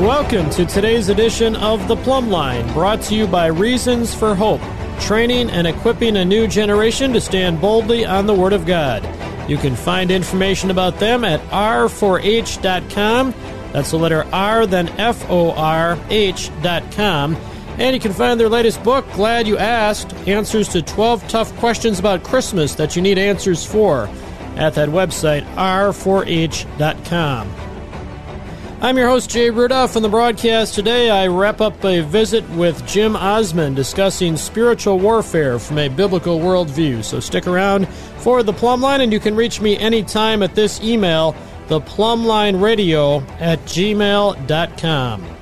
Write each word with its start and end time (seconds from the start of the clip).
Welcome 0.00 0.50
to 0.50 0.66
today's 0.66 1.08
edition 1.08 1.54
of 1.54 1.86
The 1.86 1.94
Plumb 1.94 2.28
Line, 2.28 2.66
brought 2.72 3.00
to 3.02 3.14
you 3.14 3.28
by 3.28 3.46
Reasons 3.46 4.12
for 4.12 4.34
Hope, 4.34 4.60
training 4.98 5.50
and 5.50 5.68
equipping 5.68 6.16
a 6.16 6.24
new 6.24 6.48
generation 6.48 7.12
to 7.12 7.20
stand 7.20 7.60
boldly 7.60 8.04
on 8.04 8.26
the 8.26 8.34
Word 8.34 8.52
of 8.52 8.66
God. 8.66 9.04
You 9.48 9.56
can 9.56 9.76
find 9.76 10.10
information 10.10 10.72
about 10.72 10.98
them 10.98 11.24
at 11.24 11.40
r4h.com. 11.50 13.34
That's 13.72 13.92
the 13.92 13.96
letter 13.96 14.26
R, 14.32 14.66
then 14.66 14.88
F 14.98 15.30
O 15.30 15.52
R 15.52 15.96
H.com. 16.10 17.36
And 17.78 17.94
you 17.94 18.00
can 18.00 18.12
find 18.12 18.40
their 18.40 18.48
latest 18.48 18.82
book, 18.82 19.06
Glad 19.12 19.46
You 19.46 19.58
Asked 19.58 20.12
Answers 20.26 20.70
to 20.70 20.82
12 20.82 21.28
Tough 21.28 21.56
Questions 21.58 22.00
About 22.00 22.24
Christmas 22.24 22.74
That 22.74 22.96
You 22.96 23.02
Need 23.02 23.18
Answers 23.18 23.64
For, 23.64 24.08
at 24.56 24.74
that 24.74 24.88
website, 24.88 25.44
r4h.com. 25.54 27.63
I'm 28.84 28.98
your 28.98 29.08
host, 29.08 29.30
Jay 29.30 29.48
Rudolph. 29.48 29.96
On 29.96 30.02
the 30.02 30.10
broadcast 30.10 30.74
today, 30.74 31.08
I 31.08 31.26
wrap 31.28 31.62
up 31.62 31.82
a 31.86 32.02
visit 32.02 32.46
with 32.50 32.86
Jim 32.86 33.16
Osman 33.16 33.72
discussing 33.72 34.36
spiritual 34.36 34.98
warfare 34.98 35.58
from 35.58 35.78
a 35.78 35.88
biblical 35.88 36.38
worldview. 36.38 37.02
So 37.02 37.18
stick 37.18 37.46
around 37.46 37.88
for 38.18 38.42
the 38.42 38.52
plumb 38.52 38.82
line, 38.82 39.00
and 39.00 39.10
you 39.10 39.20
can 39.20 39.34
reach 39.36 39.62
me 39.62 39.78
anytime 39.78 40.42
at 40.42 40.54
this 40.54 40.82
email, 40.82 41.34
theplumblineradio 41.68 43.26
at 43.40 43.58
gmail.com. 43.60 45.33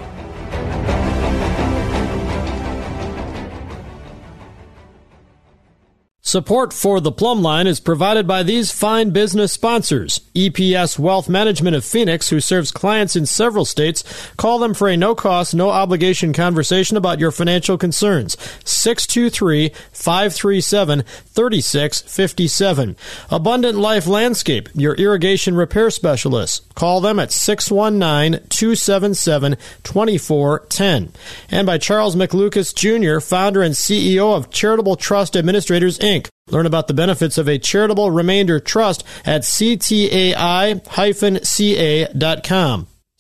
Support 6.33 6.73
for 6.73 6.99
the 6.99 7.13
Plumb 7.13 7.43
Line 7.43 7.67
is 7.67 7.79
provided 7.79 8.27
by 8.27 8.43
these 8.43 8.73
fine 8.73 9.11
business 9.11 9.53
sponsors. 9.53 10.23
EPS 10.35 10.99
Wealth 10.99 11.29
Management 11.29 11.77
of 11.77 11.85
Phoenix, 11.85 12.31
who 12.31 12.41
serves 12.41 12.71
clients 12.71 13.15
in 13.15 13.27
several 13.27 13.67
states. 13.67 14.03
Call 14.39 14.59
them 14.59 14.73
for 14.73 14.89
a 14.89 14.97
no 14.97 15.15
cost, 15.15 15.55
no 15.55 15.69
obligation 15.69 16.33
conversation 16.33 16.97
about 16.97 17.21
your 17.21 17.33
financial 17.33 17.77
concerns. 17.77 18.39
623 18.65 19.73
537 19.93 21.03
3657. 21.03 22.97
Abundant 23.31 23.77
Life 23.77 24.07
Landscape, 24.07 24.71
your 24.73 24.95
irrigation 24.95 25.55
repair 25.55 25.91
specialist. 25.91 26.65
Call 26.75 27.03
them 27.03 27.19
at 27.19 27.31
619 27.31 28.49
277 28.49 29.59
2410. 29.83 31.13
And 31.51 31.67
by 31.67 31.77
Charles 31.77 32.17
McLucas 32.17 32.75
Jr., 32.75 33.21
founder 33.21 33.61
and 33.61 33.75
CEO 33.75 34.35
of 34.35 34.49
Charitable 34.51 34.97
Trust 34.97 35.37
Administrators, 35.37 35.99
Inc. 35.99 36.22
Learn 36.49 36.67
about 36.67 36.89
the 36.89 36.95
benefits 36.95 37.39
of 37.39 37.49
a 37.49 37.59
charitable 37.59 38.11
remainder 38.11 38.61
trust 38.61 39.05
at 39.25 39.43
ctai-ca.com. 39.43 39.97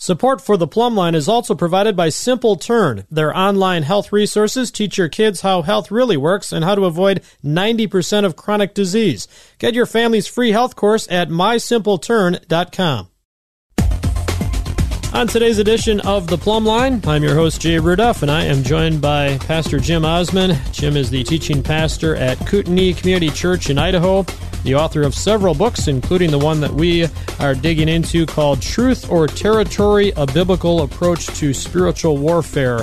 Support 0.03 0.41
for 0.41 0.56
the 0.56 0.67
Plumb 0.67 0.97
Line 0.97 1.14
is 1.14 1.28
also 1.28 1.55
provided 1.55 1.94
by 1.94 2.09
Simple 2.09 2.56
Turn. 2.56 3.05
Their 3.09 3.36
online 3.36 3.84
health 3.84 4.12
resources 4.12 4.72
teach 4.72 4.98
your 4.98 5.09
kids 5.09 5.42
how 5.42 5.62
health 5.62 5.92
really 5.92 6.17
works 6.17 6.50
and 6.50 6.64
how 6.64 6.75
to 6.75 6.86
avoid 6.86 7.22
90% 7.44 8.25
of 8.25 8.34
chronic 8.34 8.75
disease. 8.75 9.28
Get 9.60 9.75
your 9.75 9.87
family's 9.87 10.27
free 10.27 10.50
health 10.50 10.75
course 10.75 11.06
at 11.09 11.28
mysimpleturn.com. 11.28 13.12
On 15.15 15.27
today's 15.27 15.59
edition 15.59 16.00
of 16.00 16.27
The 16.27 16.39
Plumb 16.39 16.65
Line, 16.65 17.03
I'm 17.06 17.23
your 17.23 17.34
host, 17.34 17.61
Jay 17.61 17.78
Rudolph, 17.78 18.23
and 18.23 18.31
I 18.31 18.45
am 18.45 18.62
joined 18.62 19.03
by 19.03 19.37
Pastor 19.39 19.78
Jim 19.78 20.06
Osman. 20.06 20.56
Jim 20.73 20.97
is 20.97 21.11
the 21.11 21.23
teaching 21.23 21.62
pastor 21.62 22.17
at 22.17 22.39
Kootenai 22.47 22.93
Community 22.93 23.28
Church 23.28 23.69
in 23.69 23.77
Idaho, 23.77 24.22
the 24.65 24.75
author 24.75 25.03
of 25.03 25.15
several 25.15 25.55
books, 25.55 25.87
including 25.87 26.31
the 26.31 26.39
one 26.39 26.61
that 26.62 26.72
we 26.72 27.06
are 27.39 27.55
digging 27.55 27.91
into 27.91 28.25
called 28.25 28.62
Truth 28.62 29.11
or 29.11 29.27
Territory 29.27 30.12
A 30.17 30.27
Biblical 30.27 30.81
Approach 30.81 31.27
to 31.39 31.53
Spiritual 31.53 32.17
Warfare. 32.17 32.81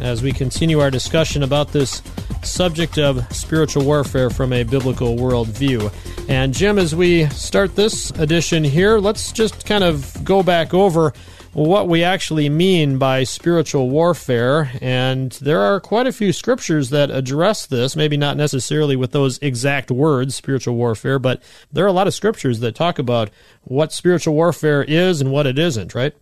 As 0.00 0.22
we 0.22 0.32
continue 0.32 0.80
our 0.80 0.90
discussion 0.90 1.42
about 1.42 1.72
this 1.72 2.02
subject 2.42 2.98
of 2.98 3.26
spiritual 3.34 3.86
warfare 3.86 4.28
from 4.28 4.52
a 4.52 4.64
biblical 4.64 5.16
worldview. 5.16 5.90
And 6.28 6.52
Jim, 6.52 6.78
as 6.78 6.94
we 6.94 7.26
start 7.30 7.74
this 7.74 8.10
edition 8.10 8.64
here, 8.64 8.98
let's 8.98 9.32
just 9.32 9.64
kind 9.64 9.82
of 9.82 10.22
go 10.24 10.42
back 10.42 10.74
over 10.74 11.14
what 11.54 11.88
we 11.88 12.02
actually 12.02 12.48
mean 12.48 12.98
by 12.98 13.24
spiritual 13.24 13.88
warfare. 13.88 14.70
And 14.80 15.32
there 15.32 15.60
are 15.60 15.80
quite 15.80 16.06
a 16.06 16.12
few 16.12 16.32
scriptures 16.32 16.90
that 16.90 17.10
address 17.10 17.66
this, 17.66 17.96
maybe 17.96 18.16
not 18.16 18.36
necessarily 18.36 18.96
with 18.96 19.12
those 19.12 19.38
exact 19.38 19.90
words, 19.90 20.34
spiritual 20.34 20.74
warfare, 20.74 21.18
but 21.18 21.42
there 21.72 21.84
are 21.84 21.88
a 21.88 21.92
lot 21.92 22.06
of 22.06 22.14
scriptures 22.14 22.60
that 22.60 22.74
talk 22.74 22.98
about 22.98 23.30
what 23.62 23.92
spiritual 23.92 24.34
warfare 24.34 24.82
is 24.82 25.20
and 25.20 25.30
what 25.30 25.46
it 25.46 25.58
isn't, 25.58 25.94
right? 25.94 26.12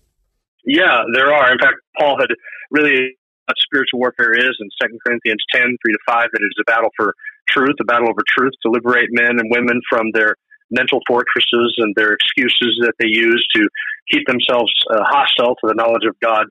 Yeah, 0.65 1.03
there 1.15 1.34
are. 1.34 1.50
In 1.50 1.59
fact, 1.59 1.76
Paul 1.99 2.19
had 2.20 2.28
really 2.70 3.16
what 3.47 3.56
spiritual 3.59 3.99
warfare 3.99 4.32
is 4.32 4.56
in 4.60 4.69
2 4.88 4.99
Corinthians 5.04 5.43
10, 5.53 5.62
3 5.62 5.93
to 5.93 5.99
5, 6.06 6.28
that 6.32 6.41
it 6.41 6.47
is 6.47 6.60
a 6.60 6.70
battle 6.70 6.91
for 6.97 7.14
truth, 7.49 7.75
a 7.81 7.84
battle 7.84 8.09
over 8.09 8.22
truth 8.28 8.53
to 8.62 8.70
liberate 8.70 9.09
men 9.10 9.38
and 9.38 9.50
women 9.50 9.81
from 9.91 10.06
their 10.14 10.37
mental 10.70 11.00
fortresses 11.06 11.75
and 11.78 11.94
their 11.97 12.12
excuses 12.12 12.81
that 12.81 12.94
they 12.99 13.09
use 13.09 13.47
to 13.54 13.69
keep 14.10 14.26
themselves 14.26 14.72
uh, 14.90 15.02
hostile 15.04 15.54
to 15.56 15.68
the 15.68 15.74
knowledge 15.74 16.06
of 16.08 16.18
God. 16.20 16.46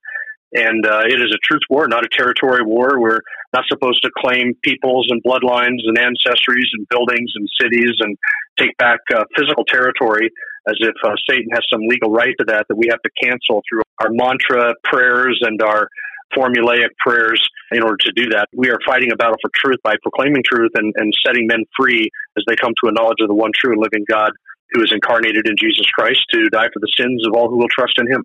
And 0.53 0.85
uh, 0.85 1.03
it 1.07 1.15
is 1.15 1.31
a 1.33 1.39
truth 1.47 1.61
war, 1.69 1.87
not 1.87 2.03
a 2.03 2.09
territory 2.11 2.63
war. 2.63 2.99
We're 2.99 3.21
not 3.53 3.63
supposed 3.67 4.03
to 4.03 4.11
claim 4.17 4.53
peoples 4.63 5.07
and 5.09 5.23
bloodlines 5.23 5.79
and 5.85 5.97
ancestries 5.97 6.67
and 6.73 6.87
buildings 6.89 7.31
and 7.35 7.47
cities 7.59 7.95
and 7.99 8.17
take 8.59 8.75
back 8.77 8.99
uh, 9.15 9.23
physical 9.37 9.63
territory 9.63 10.29
as 10.67 10.75
if 10.79 10.93
uh, 11.03 11.15
Satan 11.29 11.47
has 11.53 11.63
some 11.71 11.81
legal 11.87 12.11
right 12.11 12.35
to 12.37 12.45
that 12.47 12.65
that 12.67 12.75
we 12.75 12.87
have 12.89 13.01
to 13.01 13.09
cancel 13.23 13.63
through 13.67 13.81
our 13.99 14.09
mantra 14.11 14.73
prayers 14.83 15.39
and 15.41 15.61
our 15.61 15.87
formulaic 16.35 16.89
prayers 16.99 17.41
in 17.71 17.81
order 17.81 17.97
to 17.97 18.11
do 18.15 18.29
that. 18.29 18.47
We 18.53 18.69
are 18.69 18.79
fighting 18.85 19.11
a 19.11 19.15
battle 19.15 19.37
for 19.41 19.49
truth 19.55 19.79
by 19.83 19.95
proclaiming 20.01 20.43
truth 20.45 20.71
and, 20.75 20.93
and 20.97 21.13
setting 21.25 21.47
men 21.47 21.63
free 21.77 22.09
as 22.37 22.43
they 22.47 22.55
come 22.55 22.73
to 22.83 22.89
a 22.89 22.91
knowledge 22.91 23.17
of 23.21 23.27
the 23.27 23.35
one 23.35 23.51
true 23.55 23.73
and 23.73 23.81
living 23.81 24.05
God 24.09 24.31
who 24.71 24.81
is 24.81 24.91
incarnated 24.91 25.47
in 25.47 25.55
Jesus 25.59 25.85
Christ 25.93 26.21
to 26.33 26.49
die 26.49 26.69
for 26.73 26.79
the 26.79 26.91
sins 26.97 27.25
of 27.27 27.33
all 27.35 27.49
who 27.49 27.57
will 27.57 27.71
trust 27.71 27.93
in 27.97 28.07
him. 28.07 28.23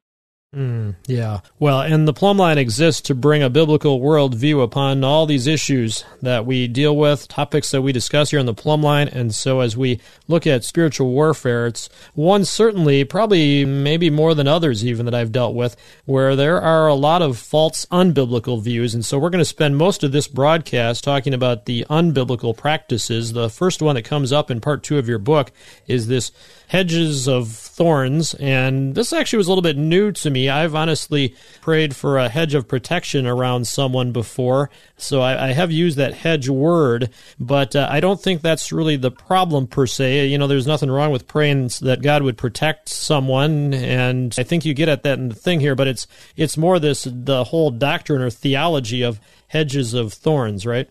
Mm, 0.57 0.95
yeah. 1.07 1.41
Well, 1.59 1.83
and 1.83 2.09
the 2.09 2.15
plumb 2.15 2.39
line 2.39 2.57
exists 2.57 3.03
to 3.03 3.15
bring 3.15 3.43
a 3.43 3.51
biblical 3.51 4.01
worldview 4.01 4.63
upon 4.63 5.05
all 5.05 5.27
these 5.27 5.47
issues 5.47 6.03
that 6.23 6.47
we 6.47 6.67
deal 6.67 6.97
with, 6.97 7.29
topics 7.29 7.71
that 7.73 7.83
we 7.83 7.93
discuss 7.93 8.31
here 8.31 8.41
on 8.41 8.47
the 8.47 8.55
plumb 8.55 8.83
line. 8.83 9.07
And 9.09 9.35
so 9.35 9.61
as 9.61 9.77
we 9.77 10.01
look 10.29 10.47
at 10.47 10.65
spiritual 10.65 11.11
warfare, 11.11 11.67
it's 11.67 11.91
one 12.15 12.47
certainly, 12.47 13.05
probably 13.05 13.67
maybe 13.67 14.09
more 14.09 14.35
than 14.35 14.49
others 14.49 14.83
even 14.83 15.05
that 15.05 15.15
I've 15.15 15.31
dealt 15.31 15.55
with, 15.55 15.77
where 16.07 16.35
there 16.35 16.63
are 16.63 16.89
a 16.89 16.95
lot 16.95 17.21
of 17.21 17.37
false 17.37 17.85
unbiblical 17.93 18.63
views. 18.63 18.95
And 18.95 19.05
so 19.05 19.19
we're 19.19 19.31
going 19.31 19.41
to 19.41 19.45
spend 19.45 19.77
most 19.77 20.03
of 20.05 20.13
this 20.13 20.27
broadcast 20.27 21.05
talking 21.05 21.35
about 21.35 21.67
the 21.67 21.85
unbiblical 21.91 22.57
practices. 22.57 23.35
The 23.35 23.51
first 23.51 23.83
one 23.83 23.97
that 23.97 24.07
comes 24.07 24.33
up 24.33 24.51
in 24.51 24.63
part 24.63 24.83
two 24.83 24.97
of 24.97 25.07
your 25.07 25.19
book 25.19 25.53
is 25.87 26.07
this 26.07 26.33
hedges 26.69 27.29
of 27.29 27.49
thorns. 27.49 28.35
And 28.35 28.95
this 28.95 29.13
actually 29.13 29.39
was 29.39 29.47
a 29.47 29.51
little 29.51 29.63
bit 29.63 29.77
new 29.77 30.13
to 30.13 30.31
me. 30.31 30.49
I've 30.49 30.75
honestly 30.75 31.35
prayed 31.61 31.95
for 31.95 32.19
a 32.19 32.29
hedge 32.29 32.55
of 32.55 32.67
protection 32.67 33.27
around 33.27 33.67
someone 33.67 34.13
before. 34.13 34.71
So 34.97 35.21
I, 35.21 35.49
I 35.49 35.53
have 35.53 35.71
used 35.71 35.99
that 35.99 36.15
hedge 36.15 36.49
word, 36.49 37.11
but 37.39 37.77
uh, 37.77 37.89
I 37.91 38.01
don't 38.01 38.21
think 38.21 38.43
that's 38.43 38.73
really 38.73 38.97
the 38.97 39.11
problem 39.11 39.67
per 39.67 39.87
se. 39.87 40.27
You 40.27 40.39
know, 40.39 40.47
there's 40.47 40.67
nothing 40.67 40.91
wrong 40.91 41.11
with 41.13 41.29
praying 41.29 41.71
that 41.83 42.03
God 42.03 42.23
would 42.23 42.39
protect 42.39 42.89
someone. 42.89 43.75
And 43.75 44.35
I 44.39 44.43
think 44.43 44.65
you 44.65 44.75
get 44.75 44.89
at 44.89 45.03
that 45.05 45.19
in 45.19 45.29
the 45.29 45.35
thing 45.35 45.61
here, 45.61 45.75
but 45.75 45.87
it's, 45.87 46.07
it's 46.37 46.57
more 46.57 46.79
this, 46.79 47.07
the 47.11 47.45
whole 47.45 47.71
doctrine 47.71 48.23
or 48.23 48.31
theology 48.31 49.03
of 49.03 49.21
hedges 49.49 49.95
of 49.95 50.13
thorns, 50.13 50.67
right? 50.67 50.89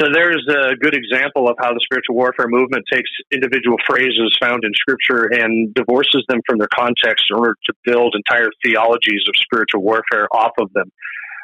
So 0.00 0.08
there's 0.12 0.44
a 0.44 0.76
good 0.76 0.92
example 0.92 1.48
of 1.48 1.56
how 1.58 1.72
the 1.72 1.80
spiritual 1.80 2.16
warfare 2.16 2.48
movement 2.48 2.84
takes 2.92 3.08
individual 3.32 3.78
phrases 3.88 4.36
found 4.38 4.60
in 4.64 4.72
Scripture 4.74 5.24
and 5.32 5.72
divorces 5.72 6.22
them 6.28 6.40
from 6.46 6.58
their 6.58 6.68
context 6.74 7.24
in 7.30 7.38
order 7.38 7.56
to 7.64 7.72
build 7.84 8.14
entire 8.14 8.50
theologies 8.62 9.24
of 9.26 9.34
spiritual 9.40 9.80
warfare 9.80 10.28
off 10.32 10.52
of 10.60 10.70
them. 10.74 10.92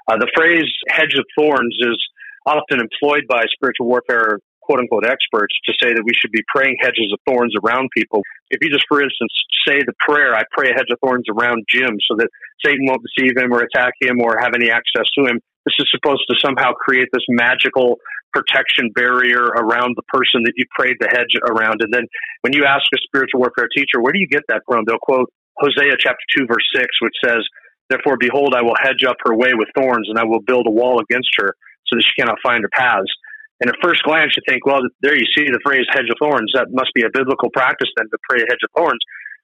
Uh, 0.06 0.18
the 0.18 0.28
phrase 0.36 0.68
hedge 0.88 1.14
of 1.16 1.24
thorns 1.38 1.76
is 1.80 1.96
often 2.44 2.80
employed 2.80 3.24
by 3.26 3.44
spiritual 3.56 3.86
warfare 3.86 4.38
quote 4.60 4.80
unquote 4.80 5.06
experts 5.06 5.54
to 5.64 5.72
say 5.80 5.94
that 5.94 6.02
we 6.04 6.12
should 6.20 6.30
be 6.30 6.42
praying 6.54 6.76
hedges 6.80 7.08
of 7.12 7.18
thorns 7.26 7.54
around 7.64 7.88
people. 7.96 8.20
If 8.50 8.60
you 8.60 8.68
just, 8.68 8.84
for 8.86 9.00
instance, 9.00 9.32
say 9.66 9.80
the 9.80 9.94
prayer, 10.00 10.34
I 10.34 10.42
pray 10.52 10.70
a 10.70 10.74
hedge 10.74 10.92
of 10.92 10.98
thorns 11.00 11.24
around 11.32 11.64
Jim 11.68 11.96
so 12.04 12.16
that 12.18 12.28
Satan 12.64 12.84
won't 12.84 13.00
deceive 13.00 13.32
him 13.36 13.52
or 13.52 13.64
attack 13.64 13.94
him 14.00 14.20
or 14.20 14.36
have 14.38 14.52
any 14.54 14.70
access 14.70 15.08
to 15.16 15.24
him, 15.24 15.40
this 15.64 15.74
is 15.78 15.86
supposed 15.90 16.22
to 16.28 16.36
somehow 16.38 16.72
create 16.72 17.08
this 17.12 17.24
magical 17.28 17.98
protection 18.32 18.90
barrier 18.94 19.52
around 19.56 19.96
the 19.96 20.06
person 20.08 20.42
that 20.44 20.52
you 20.56 20.64
prayed 20.76 20.96
the 21.00 21.08
hedge 21.08 21.36
around. 21.48 21.80
And 21.80 21.92
then 21.92 22.06
when 22.42 22.52
you 22.52 22.64
ask 22.64 22.84
a 22.94 22.98
spiritual 23.04 23.40
warfare 23.40 23.68
teacher, 23.74 24.00
where 24.00 24.12
do 24.12 24.18
you 24.18 24.28
get 24.28 24.42
that 24.48 24.62
from? 24.66 24.84
They'll 24.86 25.02
quote 25.02 25.30
Hosea 25.58 25.96
chapter 25.98 26.24
2, 26.36 26.46
verse 26.46 26.66
6, 26.74 26.86
which 27.02 27.16
says, 27.24 27.44
Therefore, 27.90 28.16
behold, 28.16 28.54
I 28.56 28.62
will 28.62 28.76
hedge 28.80 29.04
up 29.04 29.16
her 29.26 29.36
way 29.36 29.52
with 29.54 29.68
thorns, 29.76 30.08
and 30.08 30.18
I 30.18 30.24
will 30.24 30.40
build 30.40 30.66
a 30.66 30.70
wall 30.70 31.00
against 31.00 31.28
her 31.38 31.54
so 31.86 31.96
that 31.96 32.02
she 32.02 32.20
cannot 32.20 32.38
find 32.42 32.62
her 32.62 32.72
paths. 32.72 33.12
And 33.60 33.68
at 33.68 33.76
first 33.82 34.02
glance, 34.02 34.32
you 34.34 34.42
think, 34.48 34.66
well, 34.66 34.80
there 35.02 35.14
you 35.14 35.26
see 35.36 35.44
the 35.44 35.60
phrase 35.62 35.86
hedge 35.90 36.08
of 36.10 36.16
thorns. 36.18 36.50
That 36.54 36.72
must 36.72 36.90
be 36.94 37.02
a 37.02 37.10
biblical 37.12 37.50
practice 37.50 37.88
then 37.96 38.06
to 38.10 38.18
pray 38.28 38.42
a 38.42 38.46
hedge 38.48 38.64
of 38.64 38.70
thorns. 38.74 38.98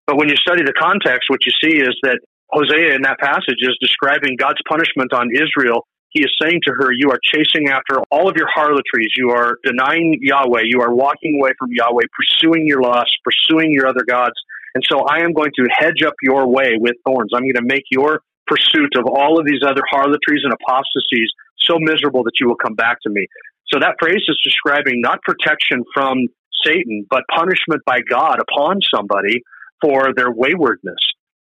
But 0.07 0.17
when 0.17 0.29
you 0.29 0.37
study 0.37 0.65
the 0.65 0.73
context, 0.73 1.29
what 1.29 1.45
you 1.45 1.53
see 1.63 1.77
is 1.79 1.95
that 2.03 2.19
Hosea 2.51 2.97
in 2.97 3.03
that 3.03 3.21
passage 3.21 3.61
is 3.61 3.77
describing 3.81 4.37
God's 4.41 4.65
punishment 4.67 5.13
on 5.13 5.29
Israel 5.31 5.87
he 6.11 6.21
is 6.23 6.33
saying 6.41 6.61
to 6.67 6.73
her, 6.73 6.91
You 6.93 7.11
are 7.11 7.21
chasing 7.23 7.69
after 7.69 8.01
all 8.11 8.29
of 8.29 8.37
your 8.37 8.49
harlotries. 8.53 9.13
You 9.17 9.31
are 9.31 9.59
denying 9.65 10.19
Yahweh. 10.21 10.63
You 10.65 10.81
are 10.81 10.95
walking 10.95 11.39
away 11.41 11.51
from 11.59 11.71
Yahweh, 11.73 12.05
pursuing 12.17 12.67
your 12.67 12.81
lust, 12.81 13.13
pursuing 13.25 13.73
your 13.73 13.87
other 13.87 14.05
gods. 14.09 14.35
And 14.75 14.85
so 14.89 15.01
I 15.01 15.21
am 15.21 15.33
going 15.33 15.51
to 15.57 15.67
hedge 15.71 16.03
up 16.07 16.15
your 16.23 16.47
way 16.47 16.77
with 16.79 16.95
thorns. 17.05 17.31
I'm 17.35 17.43
going 17.43 17.55
to 17.55 17.63
make 17.63 17.85
your 17.91 18.21
pursuit 18.47 18.93
of 18.97 19.05
all 19.07 19.39
of 19.39 19.47
these 19.47 19.61
other 19.67 19.83
harlotries 19.91 20.43
and 20.45 20.53
apostasies 20.53 21.29
so 21.59 21.77
miserable 21.79 22.25
that 22.25 22.33
you 22.41 22.49
will 22.49 22.57
come 22.57 22.75
back 22.75 22.99
to 23.03 23.11
me. 23.11 23.27
So 23.73 23.79
that 23.81 23.97
phrase 24.01 24.23
is 24.27 24.41
describing 24.43 25.03
not 25.03 25.21
protection 25.23 25.85
from 25.93 26.19
Satan, 26.65 27.07
but 27.11 27.25
punishment 27.35 27.83
by 27.85 28.01
God 28.09 28.39
upon 28.41 28.81
somebody 28.95 29.43
for 29.83 30.15
their 30.15 30.31
waywardness. 30.31 30.99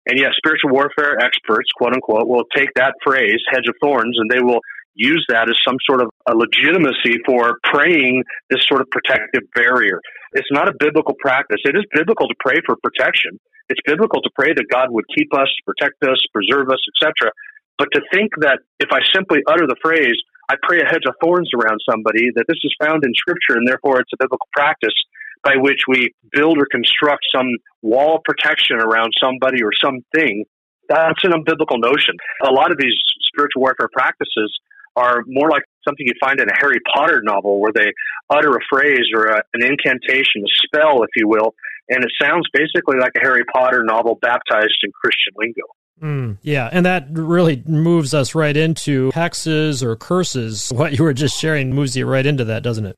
And 0.09 0.17
yet, 0.17 0.33
spiritual 0.33 0.73
warfare 0.73 1.21
experts, 1.21 1.69
quote 1.77 1.94
unquote, 1.94 2.25
will 2.25 2.50
take 2.57 2.73
that 2.75 2.97
phrase, 3.06 3.38
hedge 3.45 3.69
of 3.69 3.75
thorns, 3.77 4.17
and 4.17 4.25
they 4.25 4.41
will 4.41 4.59
use 4.95 5.23
that 5.29 5.45
as 5.45 5.56
some 5.61 5.77
sort 5.85 6.01
of 6.01 6.09
a 6.25 6.33
legitimacy 6.33 7.21
for 7.29 7.61
praying 7.63 8.23
this 8.50 8.65
sort 8.65 8.81
of 8.81 8.89
protective 8.89 9.45
barrier. 9.53 10.01
It's 10.33 10.50
not 10.50 10.67
a 10.67 10.73
biblical 10.79 11.13
practice. 11.21 11.61
It 11.63 11.77
is 11.77 11.85
biblical 11.94 12.27
to 12.27 12.33
pray 12.39 12.57
for 12.65 12.75
protection. 12.81 13.38
It's 13.69 13.79
biblical 13.85 14.19
to 14.25 14.31
pray 14.33 14.50
that 14.50 14.65
God 14.73 14.89
would 14.89 15.06
keep 15.15 15.29
us, 15.29 15.47
protect 15.61 16.01
us, 16.01 16.17
preserve 16.33 16.73
us, 16.73 16.81
etc. 16.89 17.29
But 17.77 17.89
to 17.94 18.01
think 18.11 18.33
that 18.41 18.65
if 18.81 18.89
I 18.91 19.06
simply 19.13 19.45
utter 19.45 19.69
the 19.69 19.77
phrase, 19.77 20.17
I 20.50 20.56
pray 20.65 20.81
a 20.81 20.89
hedge 20.89 21.06
of 21.06 21.13
thorns 21.21 21.53
around 21.53 21.77
somebody, 21.85 22.33
that 22.33 22.50
this 22.50 22.57
is 22.65 22.73
found 22.81 23.06
in 23.06 23.13
Scripture 23.13 23.61
and 23.61 23.67
therefore 23.69 24.01
it's 24.01 24.09
a 24.13 24.17
biblical 24.17 24.50
practice, 24.57 24.97
by 25.44 25.56
which 25.56 25.81
we 25.88 26.12
build 26.31 26.57
or 26.57 26.68
construct 26.71 27.25
some 27.33 27.47
wall 27.81 28.18
of 28.18 28.24
protection 28.24 28.77
around 28.77 29.12
somebody 29.21 29.63
or 29.63 29.71
something, 29.81 30.44
that's 30.88 31.24
an 31.24 31.31
unbiblical 31.31 31.80
notion. 31.80 32.15
A 32.45 32.51
lot 32.51 32.71
of 32.71 32.77
these 32.77 32.95
spiritual 33.31 33.62
warfare 33.62 33.89
practices 33.94 34.51
are 34.95 35.24
more 35.27 35.50
like 35.50 35.63
something 35.88 36.06
you 36.06 36.13
find 36.19 36.39
in 36.39 36.50
a 36.50 36.57
Harry 36.59 36.80
Potter 36.94 37.21
novel 37.24 37.62
where 37.62 37.71
they 37.74 37.91
utter 38.30 38.50
a 38.50 38.59
phrase 38.69 39.06
or 39.15 39.25
a, 39.27 39.41
an 39.53 39.63
incantation, 39.63 40.44
a 40.44 40.51
spell, 40.65 41.03
if 41.03 41.09
you 41.15 41.27
will, 41.27 41.53
and 41.89 42.03
it 42.03 42.12
sounds 42.21 42.45
basically 42.53 42.97
like 43.00 43.12
a 43.18 43.21
Harry 43.21 43.44
Potter 43.53 43.83
novel 43.83 44.18
baptized 44.21 44.77
in 44.83 44.92
Christian 44.92 45.33
lingo. 45.38 45.63
Mm, 46.01 46.38
yeah, 46.42 46.69
and 46.71 46.85
that 46.85 47.07
really 47.12 47.62
moves 47.65 48.13
us 48.13 48.33
right 48.33 48.56
into 48.56 49.12
hexes 49.12 49.83
or 49.83 49.95
curses. 49.95 50.71
What 50.75 50.97
you 50.97 51.03
were 51.03 51.13
just 51.13 51.39
sharing 51.39 51.74
moves 51.74 51.95
you 51.95 52.06
right 52.06 52.25
into 52.25 52.45
that, 52.45 52.63
doesn't 52.63 52.85
it? 52.85 52.95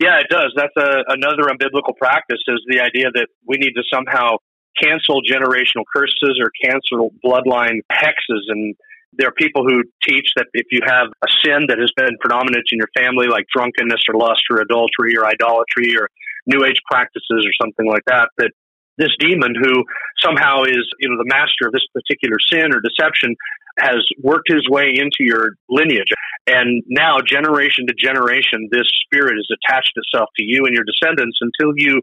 Yeah, 0.00 0.18
it 0.18 0.26
does. 0.28 0.52
That's 0.56 0.74
a, 0.76 1.04
another 1.08 1.44
unbiblical 1.50 1.96
practice 1.96 2.42
is 2.48 2.60
the 2.66 2.80
idea 2.80 3.10
that 3.14 3.28
we 3.46 3.56
need 3.58 3.74
to 3.74 3.82
somehow 3.92 4.38
cancel 4.80 5.22
generational 5.22 5.86
curses 5.94 6.40
or 6.42 6.50
cancel 6.62 7.14
bloodline 7.24 7.78
hexes. 7.92 8.42
And 8.48 8.74
there 9.12 9.28
are 9.28 9.36
people 9.38 9.62
who 9.62 9.82
teach 10.02 10.26
that 10.36 10.46
if 10.52 10.66
you 10.72 10.80
have 10.84 11.08
a 11.22 11.30
sin 11.44 11.66
that 11.68 11.78
has 11.78 11.92
been 11.96 12.18
predominant 12.20 12.66
in 12.72 12.78
your 12.78 12.90
family, 12.98 13.28
like 13.28 13.46
drunkenness 13.54 14.02
or 14.08 14.18
lust 14.18 14.42
or 14.50 14.60
adultery 14.60 15.16
or 15.16 15.26
idolatry 15.26 15.94
or 15.96 16.08
new 16.46 16.64
age 16.66 16.80
practices 16.90 17.46
or 17.46 17.54
something 17.62 17.86
like 17.86 18.02
that, 18.06 18.28
that 18.38 18.50
this 18.98 19.14
demon 19.18 19.54
who 19.54 19.84
somehow 20.18 20.62
is, 20.62 20.82
you 20.98 21.08
know, 21.08 21.18
the 21.18 21.30
master 21.30 21.66
of 21.66 21.72
this 21.72 21.86
particular 21.94 22.36
sin 22.50 22.74
or 22.74 22.82
deception 22.82 23.34
has 23.78 24.06
worked 24.22 24.48
his 24.48 24.68
way 24.68 24.94
into 24.96 25.20
your 25.20 25.54
lineage. 25.68 26.12
And 26.46 26.82
now, 26.88 27.18
generation 27.20 27.86
to 27.88 27.94
generation, 27.94 28.68
this 28.70 28.86
spirit 29.04 29.34
has 29.34 29.48
attached 29.50 29.92
itself 29.96 30.28
to 30.36 30.44
you 30.44 30.64
and 30.66 30.74
your 30.74 30.84
descendants 30.84 31.38
until 31.40 31.72
you 31.76 32.00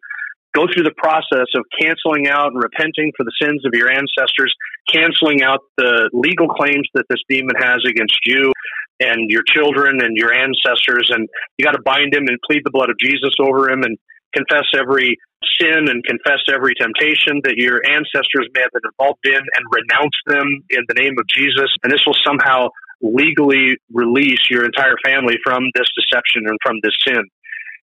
go 0.54 0.66
through 0.68 0.84
the 0.84 0.96
process 0.98 1.48
of 1.56 1.64
canceling 1.80 2.28
out 2.28 2.52
and 2.52 2.62
repenting 2.62 3.12
for 3.16 3.24
the 3.24 3.32
sins 3.42 3.64
of 3.66 3.72
your 3.74 3.90
ancestors, 3.90 4.54
canceling 4.90 5.44
out 5.44 5.60
the 5.78 6.10
legal 6.14 6.48
claims 6.48 6.88
that 6.94 7.06
this 7.10 7.20
demon 7.30 7.56
has 7.58 7.80
against 7.88 8.20
you 8.26 8.52
and 9.00 9.30
your 9.30 9.44
children 9.44 10.02
and 10.02 10.18
your 10.18 10.34
ancestors. 10.34 11.10
And 11.14 11.30
you 11.58 11.66
got 11.66 11.72
to 11.72 11.82
bind 11.86 12.14
him 12.14 12.28
and 12.28 12.38
plead 12.50 12.62
the 12.66 12.72
blood 12.72 12.90
of 12.90 12.98
Jesus 13.00 13.34
over 13.40 13.70
him 13.70 13.84
and 13.84 13.98
confess 14.34 14.66
every 14.78 15.18
sin 15.60 15.90
and 15.90 16.04
confess 16.06 16.40
every 16.52 16.74
temptation 16.76 17.42
that 17.44 17.58
your 17.58 17.82
ancestors 17.86 18.48
may 18.54 18.62
have 18.62 18.72
been 18.74 18.90
involved 18.92 19.26
in 19.26 19.42
and 19.42 19.64
renounce 19.72 20.18
them 20.28 20.48
in 20.70 20.84
the 20.88 20.96
name 20.96 21.16
of 21.18 21.26
Jesus. 21.28 21.70
And 21.84 21.92
this 21.92 22.02
will 22.06 22.18
somehow 22.24 22.70
legally 23.02 23.78
release 23.94 24.50
your 24.50 24.66
entire 24.66 24.96
family 25.04 25.38
from 25.44 25.64
this 25.76 25.90
deception 25.98 26.44
and 26.46 26.58
from 26.62 26.78
this 26.84 26.94
sin. 27.06 27.22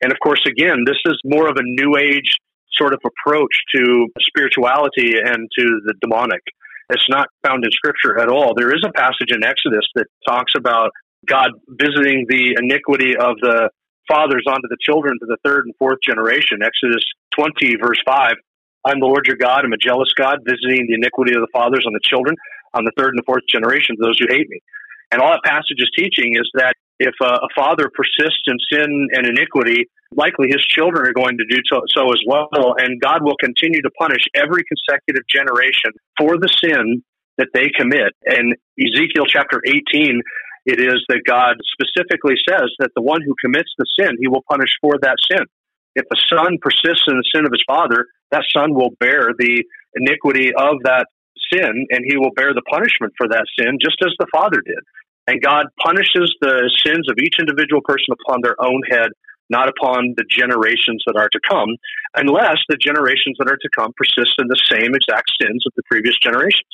And 0.03 0.13
of 0.13 0.19
course, 0.23 0.43
again, 0.47 0.85
this 0.87 0.99
is 1.07 1.19
more 1.25 1.49
of 1.49 1.57
a 1.57 1.63
new 1.65 1.97
age 1.99 2.39
sort 2.79 2.95
of 2.95 3.01
approach 3.05 3.55
to 3.75 4.07
spirituality 4.21 5.19
and 5.19 5.49
to 5.59 5.65
the 5.85 5.95
demonic. 6.01 6.43
It's 6.91 7.09
not 7.11 7.29
found 7.45 7.65
in 7.65 7.71
scripture 7.73 8.19
at 8.19 8.29
all. 8.29 8.55
There 8.57 8.75
is 8.75 8.83
a 8.87 8.93
passage 8.93 9.31
in 9.31 9.45
Exodus 9.45 9.87
that 9.97 10.07
talks 10.27 10.53
about 10.57 10.91
God 11.27 11.51
visiting 11.69 12.27
the 12.29 12.57
iniquity 12.59 13.17
of 13.17 13.37
the 13.43 13.69
fathers 14.09 14.45
onto 14.49 14.67
the 14.69 14.81
children 14.81 15.15
to 15.21 15.27
the 15.27 15.37
third 15.45 15.67
and 15.67 15.75
fourth 15.79 15.99
generation. 16.05 16.59
Exodus 16.65 17.05
20, 17.39 17.77
verse 17.77 18.01
5. 18.07 18.35
I'm 18.85 19.01
the 19.01 19.07
Lord 19.07 19.27
your 19.27 19.37
God. 19.37 19.65
I'm 19.65 19.73
a 19.73 19.79
jealous 19.79 20.09
God, 20.17 20.39
visiting 20.49 20.87
the 20.89 20.95
iniquity 20.95 21.35
of 21.35 21.41
the 21.41 21.53
fathers 21.53 21.85
on 21.87 21.93
the 21.93 22.01
children, 22.03 22.35
on 22.75 22.85
the 22.85 22.93
third 22.97 23.11
and 23.11 23.19
the 23.19 23.27
fourth 23.27 23.45
generation 23.49 23.97
those 24.01 24.19
who 24.19 24.27
hate 24.31 24.49
me. 24.49 24.61
And 25.13 25.21
all 25.21 25.31
that 25.31 25.45
passage 25.45 25.79
is 25.79 25.91
teaching 25.97 26.35
is 26.35 26.49
that 26.55 26.75
if 26.99 27.15
a, 27.23 27.33
a 27.41 27.49
father 27.55 27.91
persists 27.95 28.45
in 28.47 28.57
sin 28.71 29.09
and 29.13 29.27
iniquity, 29.27 29.87
likely 30.15 30.49
his 30.49 30.65
children 30.67 31.07
are 31.07 31.13
going 31.13 31.39
to 31.39 31.45
do 31.49 31.61
so 31.69 32.13
as 32.13 32.21
well. 32.27 32.75
And 32.79 33.01
God 33.01 33.23
will 33.23 33.37
continue 33.41 33.81
to 33.83 33.91
punish 33.99 34.25
every 34.35 34.65
consecutive 34.65 35.27
generation 35.29 35.93
for 36.19 36.37
the 36.37 36.49
sin 36.49 37.03
that 37.39 37.49
they 37.55 37.69
commit. 37.71 38.13
And 38.27 38.57
Ezekiel 38.79 39.27
chapter 39.27 39.63
18 39.65 40.21
it 40.69 40.85
is 40.85 41.01
that 41.09 41.25
God 41.25 41.57
specifically 41.73 42.37
says 42.45 42.69
that 42.79 42.93
the 42.95 43.01
one 43.01 43.25
who 43.25 43.33
commits 43.41 43.73
the 43.81 43.89
sin, 43.99 44.21
he 44.21 44.29
will 44.29 44.45
punish 44.45 44.69
for 44.85 45.01
that 45.01 45.17
sin. 45.25 45.49
If 45.97 46.05
the 46.13 46.21
son 46.29 46.61
persists 46.61 47.09
in 47.09 47.17
the 47.17 47.25
sin 47.33 47.49
of 47.49 47.53
his 47.53 47.65
father, 47.67 48.05
that 48.31 48.45
son 48.53 48.75
will 48.77 48.93
bear 49.01 49.33
the 49.33 49.65
iniquity 49.97 50.53
of 50.53 50.85
that 50.85 51.09
sin 51.49 51.89
and 51.89 52.05
he 52.05 52.21
will 52.21 52.37
bear 52.37 52.53
the 52.53 52.69
punishment 52.69 53.17
for 53.17 53.27
that 53.33 53.49
sin 53.59 53.81
just 53.81 53.97
as 54.05 54.13
the 54.21 54.29
father 54.31 54.61
did. 54.61 54.85
And 55.25 55.41
God 55.41 55.73
punishes 55.81 56.29
the 56.45 56.69
sins 56.85 57.09
of 57.09 57.17
each 57.17 57.41
individual 57.41 57.81
person 57.81 58.13
upon 58.13 58.45
their 58.45 58.57
own 58.61 58.83
head, 58.93 59.09
not 59.49 59.73
upon 59.73 60.13
the 60.21 60.25
generations 60.29 61.01
that 61.09 61.17
are 61.17 61.33
to 61.33 61.41
come, 61.49 61.81
unless 62.13 62.61
the 62.69 62.77
generations 62.77 63.41
that 63.41 63.49
are 63.49 63.57
to 63.57 63.71
come 63.73 63.97
persist 63.97 64.37
in 64.37 64.49
the 64.49 64.61
same 64.69 64.93
exact 64.93 65.33
sins 65.41 65.65
of 65.65 65.73
the 65.77 65.83
previous 65.89 66.17
generations. 66.21 66.69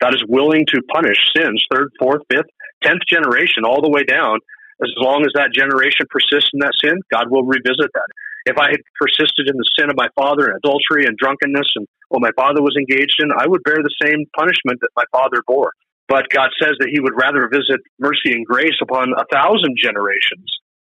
God 0.00 0.14
is 0.14 0.22
willing 0.28 0.64
to 0.70 0.80
punish 0.94 1.18
sins, 1.36 1.62
third, 1.70 1.90
fourth, 1.98 2.22
fifth, 2.30 2.48
tenth 2.82 3.02
generation, 3.08 3.64
all 3.64 3.82
the 3.82 3.90
way 3.90 4.04
down. 4.04 4.38
As 4.82 4.92
long 4.96 5.22
as 5.28 5.32
that 5.36 5.52
generation 5.52 6.08
persists 6.08 6.50
in 6.56 6.60
that 6.60 6.72
sin, 6.80 6.96
God 7.12 7.28
will 7.28 7.44
revisit 7.44 7.92
that. 7.92 8.10
If 8.46 8.56
I 8.56 8.72
had 8.72 8.80
persisted 8.96 9.48
in 9.48 9.56
the 9.60 9.68
sin 9.76 9.92
of 9.92 9.96
my 9.96 10.08
father 10.16 10.48
and 10.48 10.56
adultery 10.56 11.04
and 11.04 11.16
drunkenness 11.20 11.68
and 11.76 11.86
what 12.08 12.24
my 12.24 12.32
father 12.32 12.64
was 12.64 12.72
engaged 12.80 13.20
in, 13.20 13.28
I 13.36 13.44
would 13.46 13.62
bear 13.62 13.76
the 13.76 14.00
same 14.00 14.24
punishment 14.32 14.80
that 14.80 14.96
my 14.96 15.04
father 15.12 15.44
bore. 15.46 15.76
But 16.08 16.32
God 16.32 16.48
says 16.56 16.74
that 16.80 16.88
He 16.88 17.00
would 17.00 17.12
rather 17.14 17.46
visit 17.52 17.84
mercy 18.00 18.32
and 18.32 18.46
grace 18.46 18.80
upon 18.80 19.12
a 19.12 19.28
thousand 19.28 19.76
generations 19.76 20.48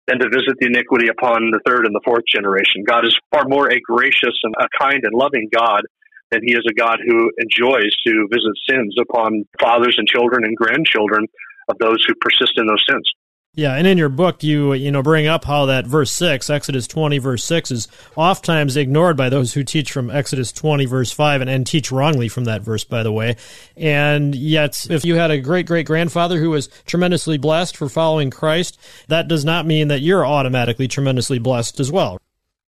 than 0.07 0.19
to 0.19 0.31
visit 0.31 0.55
the 0.59 0.67
iniquity 0.67 1.07
upon 1.07 1.51
the 1.51 1.59
third 1.67 1.85
and 1.85 1.95
the 1.95 2.03
fourth 2.03 2.25
generation. 2.27 2.83
God 2.87 3.05
is 3.05 3.15
far 3.31 3.43
more 3.47 3.71
a 3.71 3.79
gracious 3.79 4.35
and 4.43 4.55
a 4.59 4.67
kind 4.79 5.03
and 5.03 5.13
loving 5.13 5.47
God 5.51 5.83
than 6.31 6.41
he 6.43 6.53
is 6.53 6.65
a 6.67 6.73
God 6.73 6.97
who 7.05 7.31
enjoys 7.37 7.93
to 8.07 8.27
visit 8.31 8.55
sins 8.67 8.95
upon 8.99 9.45
fathers 9.61 9.95
and 9.97 10.07
children 10.07 10.43
and 10.43 10.57
grandchildren 10.57 11.27
of 11.69 11.77
those 11.79 12.03
who 12.07 12.13
persist 12.15 12.53
in 12.57 12.65
those 12.67 12.83
sins. 12.89 13.09
Yeah, 13.55 13.75
and 13.75 13.85
in 13.85 13.99
your 13.99 14.09
book, 14.09 14.41
you 14.41 14.73
you 14.73 14.89
know 14.89 15.03
bring 15.03 15.27
up 15.27 15.45
how 15.45 15.67
that 15.67 15.85
verse 15.85 16.11
six, 16.11 16.49
Exodus 16.49 16.87
twenty, 16.87 17.19
verse 17.19 17.43
six, 17.43 17.69
is 17.69 17.87
oftentimes 18.15 18.75
ignored 18.75 19.15
by 19.15 19.29
those 19.29 19.53
who 19.53 19.63
teach 19.63 19.91
from 19.91 20.09
Exodus 20.09 20.51
twenty, 20.51 20.85
verse 20.85 21.11
five, 21.11 21.39
and, 21.39 21.47
and 21.47 21.67
teach 21.67 21.91
wrongly 21.91 22.27
from 22.27 22.45
that 22.45 22.63
verse, 22.63 22.83
by 22.83 23.03
the 23.03 23.11
way. 23.11 23.35
And 23.77 24.33
yet, 24.33 24.87
if 24.89 25.05
you 25.05 25.17
had 25.17 25.29
a 25.29 25.39
great 25.39 25.67
great 25.67 25.85
grandfather 25.85 26.39
who 26.39 26.49
was 26.49 26.67
tremendously 26.87 27.37
blessed 27.37 27.77
for 27.77 27.89
following 27.89 28.31
Christ, 28.31 28.79
that 29.07 29.27
does 29.27 29.45
not 29.45 29.67
mean 29.67 29.89
that 29.89 30.01
you're 30.01 30.25
automatically 30.25 30.87
tremendously 30.87 31.37
blessed 31.37 31.79
as 31.79 31.91
well. 31.91 32.17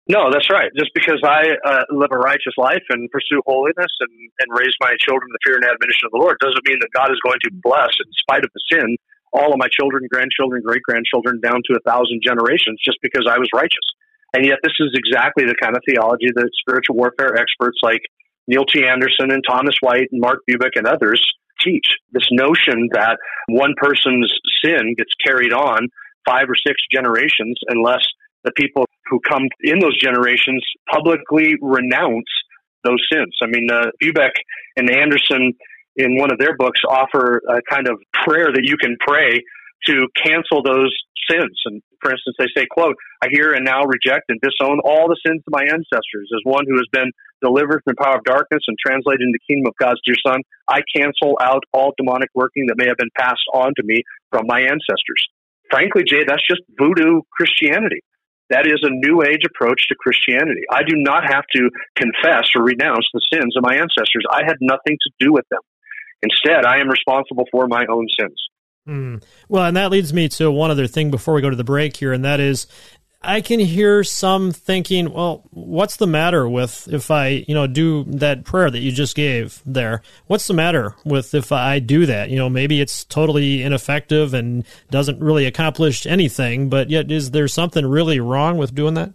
No, 0.10 0.32
that's 0.34 0.50
right. 0.50 0.72
Just 0.76 0.92
because 0.94 1.22
I 1.24 1.56
uh, 1.64 1.86
live 1.94 2.10
a 2.12 2.18
righteous 2.18 2.58
life 2.58 2.84
and 2.90 3.10
pursue 3.12 3.42
holiness 3.46 3.94
and, 4.02 4.12
and 4.42 4.48
raise 4.50 4.74
my 4.82 4.98
children 5.00 5.30
in 5.30 5.34
the 5.34 5.44
fear 5.46 5.56
and 5.62 5.66
admonition 5.66 6.10
of 6.10 6.12
the 6.12 6.20
Lord 6.20 6.38
doesn't 6.42 6.66
mean 6.68 6.82
that 6.82 6.90
God 6.92 7.14
is 7.14 7.22
going 7.22 7.40
to 7.46 7.52
bless 7.62 7.94
in 8.02 8.10
spite 8.26 8.44
of 8.44 8.52
the 8.54 8.64
sin 8.72 8.98
all 9.32 9.54
of 9.54 9.60
my 9.60 9.70
children, 9.72 10.04
grandchildren, 10.12 10.62
great 10.66 10.84
grandchildren 10.84 11.40
down 11.40 11.62
to 11.70 11.78
a 11.78 11.82
thousand 11.88 12.22
generations 12.24 12.82
just 12.84 13.00
because 13.02 13.24
I 13.30 13.40
was 13.40 13.48
righteous. 13.54 13.88
And 14.34 14.46
yet, 14.46 14.60
this 14.64 14.76
is 14.80 14.92
exactly 14.96 15.46
the 15.46 15.56
kind 15.56 15.76
of 15.76 15.84
theology 15.88 16.28
that 16.34 16.50
spiritual 16.60 16.96
warfare 16.96 17.36
experts 17.36 17.80
like 17.84 18.02
Neil 18.48 18.66
T. 18.66 18.86
Anderson 18.86 19.32
and 19.32 19.44
Thomas 19.48 19.76
White 19.82 20.08
and 20.12 20.20
Mark 20.22 20.40
Bubeck 20.50 20.76
and 20.76 20.88
others 20.88 21.22
teach. 21.64 21.88
This 22.12 22.28
notion 22.32 22.90
that 22.94 23.18
one 23.48 23.74
person's 23.78 24.32
sin 24.64 24.96
gets 24.98 25.12
carried 25.24 25.54
on 25.54 25.88
five 26.26 26.50
or 26.50 26.56
six 26.56 26.76
generations 26.92 27.58
unless 27.68 28.06
the 28.44 28.52
people 28.56 28.86
who 29.10 29.20
come 29.28 29.44
in 29.62 29.80
those 29.80 30.00
generations 30.00 30.64
publicly 30.92 31.56
renounce 31.62 32.30
those 32.84 33.02
sins. 33.12 33.36
I 33.42 33.48
mean, 33.48 33.68
uh, 33.72 33.92
Bubeck 34.02 34.32
and 34.78 34.90
Anderson 34.90 35.54
in 35.96 36.18
one 36.18 36.32
of 36.32 36.40
their 36.40 36.56
books 36.58 36.80
offer 36.88 37.42
a 37.48 37.62
kind 37.70 37.88
of 37.88 38.00
prayer 38.24 38.48
that 38.54 38.64
you 38.64 38.78
can 38.78 38.98
pray 39.06 39.42
to 39.88 40.08
cancel 40.24 40.64
those 40.64 40.96
sins. 41.30 41.54
And 41.66 41.82
for 42.02 42.12
instance, 42.12 42.36
they 42.40 42.48
say, 42.56 42.66
quote, 42.70 42.96
I 43.24 43.28
hear 43.30 43.54
and 43.54 43.66
now 43.66 43.84
reject 43.84 44.30
and 44.30 44.40
disown 44.42 44.80
all 44.84 45.08
the 45.08 45.20
sins 45.26 45.42
of 45.46 45.52
my 45.52 45.62
ancestors. 45.62 46.30
As 46.34 46.42
one 46.44 46.66
who 46.68 46.78
has 46.78 46.88
been 46.92 47.12
delivered 47.42 47.82
from 47.84 47.94
the 47.98 48.04
power 48.04 48.18
of 48.18 48.24
darkness 48.24 48.64
and 48.68 48.78
translated 48.78 49.22
into 49.22 49.38
the 49.38 49.54
kingdom 49.54 49.70
of 49.70 49.76
God's 49.78 50.02
dear 50.06 50.16
son, 50.26 50.42
I 50.68 50.82
cancel 50.96 51.38
out 51.42 51.64
all 51.74 51.94
demonic 51.98 52.30
working 52.34 52.68
that 52.68 52.78
may 52.78 52.88
have 52.88 52.98
been 52.98 53.14
passed 53.18 53.46
on 53.54 53.74
to 53.78 53.84
me 53.84 54.04
from 54.30 54.46
my 54.48 54.62
ancestors. 54.62 55.22
Frankly, 55.70 56.04
Jay, 56.06 56.24
that's 56.28 56.46
just 56.48 56.62
voodoo 56.78 57.22
Christianity. 57.32 58.02
That 58.52 58.68
is 58.68 58.84
a 58.84 58.92
new 58.92 59.24
age 59.24 59.42
approach 59.48 59.88
to 59.88 59.96
Christianity. 59.96 60.62
I 60.70 60.84
do 60.84 60.96
not 60.96 61.24
have 61.24 61.46
to 61.56 61.70
confess 61.96 62.52
or 62.54 62.64
renounce 62.64 63.08
the 63.14 63.22
sins 63.34 63.56
of 63.56 63.64
my 63.64 63.76
ancestors. 63.76 64.24
I 64.30 64.44
had 64.46 64.58
nothing 64.60 64.98
to 65.02 65.10
do 65.20 65.32
with 65.32 65.46
them. 65.50 65.62
Instead, 66.22 66.66
I 66.66 66.80
am 66.80 66.90
responsible 66.90 67.46
for 67.50 67.68
my 67.68 67.86
own 67.90 68.08
sins. 68.20 68.36
Mm. 68.88 69.24
Well, 69.48 69.66
and 69.66 69.78
that 69.78 69.92
leads 69.92 70.14
me 70.14 70.28
to 70.30 70.52
one 70.52 70.70
other 70.70 70.88
thing 70.88 71.12
before 71.12 71.34
we 71.34 71.42
go 71.42 71.50
to 71.50 71.56
the 71.56 71.64
break 71.64 71.96
here, 71.98 72.14
and 72.14 72.26
that 72.26 72.40
is 72.40 72.68
I 73.24 73.42
can 73.42 73.60
hear 73.60 74.04
some 74.04 74.52
thinking, 74.52 75.14
well, 75.14 75.44
what's 75.52 75.98
the 75.98 76.08
matter 76.08 76.50
with 76.50 76.88
if 76.92 77.12
I, 77.12 77.46
you 77.48 77.54
know, 77.54 77.68
do 77.68 78.04
that 78.06 78.46
prayer 78.46 78.72
that 78.72 78.80
you 78.80 78.92
just 78.92 79.16
gave 79.16 79.62
there? 79.64 80.02
What's 80.26 80.48
the 80.48 80.56
matter 80.56 80.96
with 81.06 81.36
if 81.36 81.52
I 81.52 81.78
do 81.78 82.08
that? 82.08 82.32
You 82.32 82.38
know, 82.38 82.50
maybe 82.50 82.82
it's 82.82 83.04
totally 83.04 83.62
ineffective 83.62 84.34
and 84.34 84.66
doesn't 84.90 85.20
really 85.20 85.46
accomplish 85.46 86.08
anything, 86.08 86.68
but 86.68 86.90
yet 86.90 87.12
is 87.12 87.30
there 87.30 87.48
something 87.48 87.86
really 87.86 88.20
wrong 88.20 88.58
with 88.58 88.74
doing 88.74 88.96
that? 88.96 89.14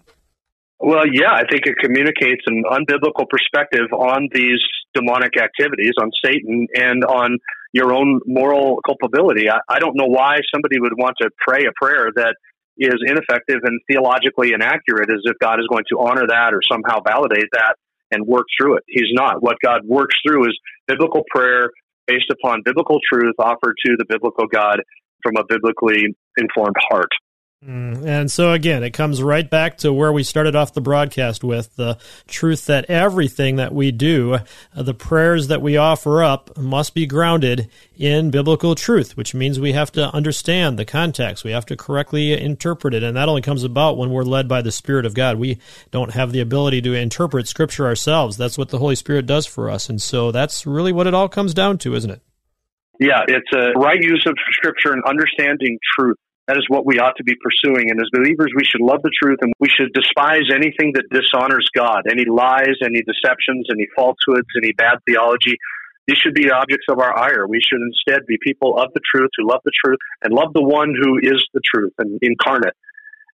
Well, 0.78 1.04
yeah, 1.10 1.32
I 1.32 1.42
think 1.50 1.62
it 1.66 1.74
communicates 1.82 2.42
an 2.46 2.62
unbiblical 2.70 3.28
perspective 3.28 3.92
on 3.92 4.28
these 4.32 4.60
demonic 4.94 5.36
activities, 5.36 5.94
on 6.00 6.10
Satan, 6.24 6.68
and 6.76 7.04
on 7.04 7.38
your 7.72 7.92
own 7.92 8.20
moral 8.24 8.78
culpability. 8.86 9.50
I, 9.50 9.58
I 9.68 9.80
don't 9.80 9.96
know 9.96 10.06
why 10.06 10.36
somebody 10.54 10.78
would 10.78 10.92
want 10.96 11.16
to 11.22 11.30
pray 11.44 11.64
a 11.66 11.72
prayer 11.82 12.10
that 12.14 12.36
is 12.78 13.00
ineffective 13.06 13.60
and 13.64 13.80
theologically 13.90 14.52
inaccurate 14.52 15.10
as 15.10 15.20
if 15.24 15.36
God 15.40 15.60
is 15.60 15.66
going 15.70 15.84
to 15.90 16.00
honor 16.00 16.26
that 16.28 16.52
or 16.52 16.60
somehow 16.70 17.00
validate 17.06 17.48
that 17.52 17.76
and 18.10 18.26
work 18.26 18.46
through 18.58 18.76
it. 18.76 18.84
He's 18.86 19.12
not. 19.12 19.42
What 19.42 19.56
God 19.64 19.80
works 19.84 20.14
through 20.26 20.46
is 20.46 20.58
biblical 20.86 21.22
prayer 21.34 21.70
based 22.06 22.30
upon 22.30 22.62
biblical 22.64 22.98
truth 23.12 23.34
offered 23.38 23.74
to 23.84 23.96
the 23.98 24.04
biblical 24.08 24.46
God 24.46 24.80
from 25.22 25.36
a 25.36 25.44
biblically 25.48 26.14
informed 26.36 26.76
heart. 26.88 27.10
Mm, 27.64 28.06
and 28.06 28.30
so 28.30 28.52
again, 28.52 28.84
it 28.84 28.90
comes 28.90 29.22
right 29.22 29.48
back 29.48 29.78
to 29.78 29.90
where 29.90 30.12
we 30.12 30.22
started 30.22 30.54
off 30.54 30.74
the 30.74 30.80
broadcast 30.82 31.42
with 31.42 31.74
the 31.76 31.96
truth 32.28 32.66
that 32.66 32.84
everything 32.90 33.56
that 33.56 33.74
we 33.74 33.90
do, 33.90 34.34
uh, 34.76 34.82
the 34.82 34.92
prayers 34.92 35.48
that 35.48 35.62
we 35.62 35.78
offer 35.78 36.22
up, 36.22 36.54
must 36.58 36.92
be 36.92 37.06
grounded 37.06 37.70
in 37.96 38.30
biblical 38.30 38.74
truth, 38.74 39.16
which 39.16 39.34
means 39.34 39.58
we 39.58 39.72
have 39.72 39.90
to 39.92 40.14
understand 40.14 40.78
the 40.78 40.84
context. 40.84 41.44
We 41.44 41.52
have 41.52 41.64
to 41.66 41.76
correctly 41.76 42.38
interpret 42.38 42.92
it. 42.92 43.02
And 43.02 43.16
that 43.16 43.28
only 43.28 43.42
comes 43.42 43.64
about 43.64 43.96
when 43.96 44.10
we're 44.10 44.22
led 44.22 44.48
by 44.48 44.60
the 44.60 44.70
Spirit 44.70 45.06
of 45.06 45.14
God. 45.14 45.38
We 45.38 45.58
don't 45.90 46.12
have 46.12 46.32
the 46.32 46.40
ability 46.40 46.82
to 46.82 46.92
interpret 46.92 47.48
Scripture 47.48 47.86
ourselves. 47.86 48.36
That's 48.36 48.58
what 48.58 48.68
the 48.68 48.78
Holy 48.78 48.96
Spirit 48.96 49.24
does 49.24 49.46
for 49.46 49.70
us. 49.70 49.88
And 49.88 50.00
so 50.00 50.30
that's 50.30 50.66
really 50.66 50.92
what 50.92 51.06
it 51.06 51.14
all 51.14 51.28
comes 51.28 51.54
down 51.54 51.78
to, 51.78 51.94
isn't 51.94 52.10
it? 52.10 52.20
Yeah, 53.00 53.22
it's 53.26 53.50
a 53.54 53.78
right 53.78 54.00
use 54.00 54.24
of 54.26 54.34
Scripture 54.52 54.92
and 54.92 55.02
understanding 55.04 55.78
truth 55.98 56.16
that 56.48 56.56
is 56.56 56.64
what 56.68 56.86
we 56.86 56.98
ought 56.98 57.16
to 57.16 57.24
be 57.24 57.34
pursuing. 57.42 57.90
And 57.90 57.98
as 58.00 58.06
believers, 58.12 58.52
we 58.54 58.64
should 58.64 58.80
love 58.80 59.02
the 59.02 59.10
truth 59.10 59.38
and 59.42 59.52
we 59.58 59.68
should 59.68 59.92
despise 59.92 60.46
anything 60.54 60.94
that 60.94 61.10
dishonors 61.10 61.68
God, 61.74 62.06
any 62.10 62.24
lies, 62.24 62.78
any 62.82 63.02
deceptions, 63.02 63.66
any 63.70 63.86
falsehoods, 63.96 64.46
any 64.56 64.72
bad 64.72 64.98
theology. 65.06 65.58
These 66.06 66.18
should 66.18 66.34
be 66.34 66.50
objects 66.50 66.86
of 66.88 67.00
our 67.00 67.10
ire. 67.18 67.48
We 67.48 67.58
should 67.58 67.82
instead 67.82 68.26
be 68.26 68.38
people 68.40 68.78
of 68.78 68.94
the 68.94 69.00
truth 69.02 69.30
who 69.36 69.48
love 69.50 69.60
the 69.64 69.74
truth 69.84 69.98
and 70.22 70.32
love 70.32 70.54
the 70.54 70.62
one 70.62 70.94
who 70.94 71.18
is 71.18 71.42
the 71.52 71.60
truth 71.66 71.92
and 71.98 72.18
incarnate. 72.22 72.78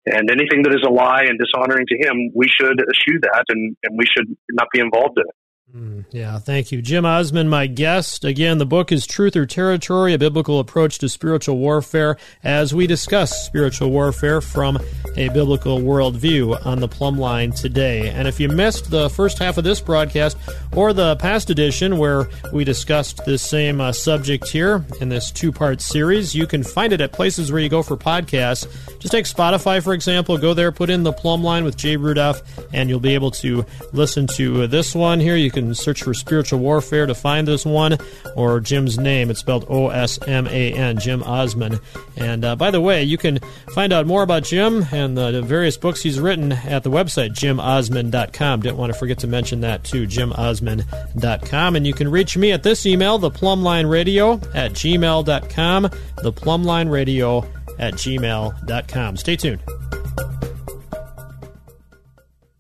And 0.06 0.30
anything 0.30 0.62
that 0.62 0.72
is 0.72 0.86
a 0.86 0.90
lie 0.90 1.24
and 1.26 1.38
dishonoring 1.38 1.86
to 1.88 1.96
him, 1.98 2.30
we 2.32 2.46
should 2.48 2.78
eschew 2.78 3.18
that 3.22 3.44
and, 3.48 3.76
and 3.82 3.98
we 3.98 4.06
should 4.06 4.36
not 4.50 4.68
be 4.72 4.78
involved 4.78 5.18
in 5.18 5.24
it. 5.26 5.34
Mm, 5.74 6.04
yeah, 6.10 6.36
thank 6.40 6.72
you. 6.72 6.82
Jim 6.82 7.06
Osman, 7.06 7.48
my 7.48 7.68
guest. 7.68 8.24
Again, 8.24 8.58
the 8.58 8.66
book 8.66 8.90
is 8.90 9.06
Truth 9.06 9.36
or 9.36 9.46
Territory, 9.46 10.12
a 10.12 10.18
biblical 10.18 10.58
approach 10.58 10.98
to 10.98 11.08
spiritual 11.08 11.58
warfare, 11.58 12.16
as 12.42 12.74
we 12.74 12.88
discuss 12.88 13.46
spiritual 13.46 13.90
warfare 13.90 14.40
from 14.40 14.78
a 15.16 15.28
biblical 15.28 15.78
worldview 15.78 16.66
on 16.66 16.80
the 16.80 16.88
plumb 16.88 17.18
line 17.18 17.52
today. 17.52 18.08
And 18.08 18.26
if 18.26 18.40
you 18.40 18.48
missed 18.48 18.90
the 18.90 19.08
first 19.10 19.38
half 19.38 19.58
of 19.58 19.64
this 19.64 19.80
broadcast 19.80 20.36
or 20.72 20.92
the 20.92 21.14
past 21.16 21.50
edition 21.50 21.98
where 21.98 22.28
we 22.52 22.64
discussed 22.64 23.24
this 23.24 23.42
same 23.42 23.80
uh, 23.80 23.92
subject 23.92 24.48
here 24.48 24.84
in 25.00 25.08
this 25.08 25.30
two 25.30 25.52
part 25.52 25.80
series, 25.80 26.34
you 26.34 26.48
can 26.48 26.64
find 26.64 26.92
it 26.92 27.00
at 27.00 27.12
places 27.12 27.52
where 27.52 27.60
you 27.60 27.68
go 27.68 27.84
for 27.84 27.96
podcasts. 27.96 28.66
Just 28.98 29.12
take 29.12 29.24
Spotify, 29.24 29.80
for 29.80 29.94
example, 29.94 30.36
go 30.36 30.52
there, 30.52 30.72
put 30.72 30.90
in 30.90 31.04
the 31.04 31.12
plumb 31.12 31.44
line 31.44 31.62
with 31.62 31.76
Jay 31.76 31.96
Rudolph, 31.96 32.42
and 32.72 32.88
you'll 32.88 32.98
be 32.98 33.14
able 33.14 33.30
to 33.30 33.64
listen 33.92 34.26
to 34.26 34.66
this 34.66 34.96
one 34.96 35.20
here. 35.20 35.36
You 35.36 35.50
can 35.50 35.59
can 35.60 35.74
search 35.74 36.02
for 36.02 36.14
spiritual 36.14 36.58
warfare 36.60 37.06
to 37.06 37.14
find 37.14 37.46
this 37.46 37.64
one 37.64 37.98
or 38.36 38.60
Jim's 38.60 38.98
name. 38.98 39.30
It's 39.30 39.40
spelled 39.40 39.66
O 39.68 39.88
S 39.88 40.18
M 40.26 40.46
A 40.46 40.72
N, 40.72 40.98
Jim 40.98 41.22
Osman. 41.22 41.80
And 42.16 42.44
uh, 42.44 42.56
by 42.56 42.70
the 42.70 42.80
way, 42.80 43.02
you 43.02 43.18
can 43.18 43.38
find 43.74 43.92
out 43.92 44.06
more 44.06 44.22
about 44.22 44.44
Jim 44.44 44.86
and 44.92 45.16
the 45.16 45.42
various 45.42 45.76
books 45.76 46.02
he's 46.02 46.20
written 46.20 46.52
at 46.52 46.82
the 46.82 46.90
website, 46.90 47.30
jimosman.com. 47.30 48.60
Didn't 48.60 48.76
want 48.76 48.92
to 48.92 48.98
forget 48.98 49.18
to 49.20 49.26
mention 49.26 49.60
that 49.60 49.84
too, 49.84 50.06
jimosman.com. 50.06 51.76
And 51.76 51.86
you 51.86 51.94
can 51.94 52.10
reach 52.10 52.36
me 52.36 52.52
at 52.52 52.62
this 52.62 52.86
email, 52.86 53.18
the 53.18 53.30
plumbline 53.30 53.88
radio 53.88 54.34
at 54.54 54.72
gmail.com, 54.72 55.82
the 55.82 56.32
plumbline 56.32 56.90
radio 56.90 57.38
at 57.78 57.94
gmail.com. 57.94 59.16
Stay 59.16 59.36
tuned. 59.36 59.60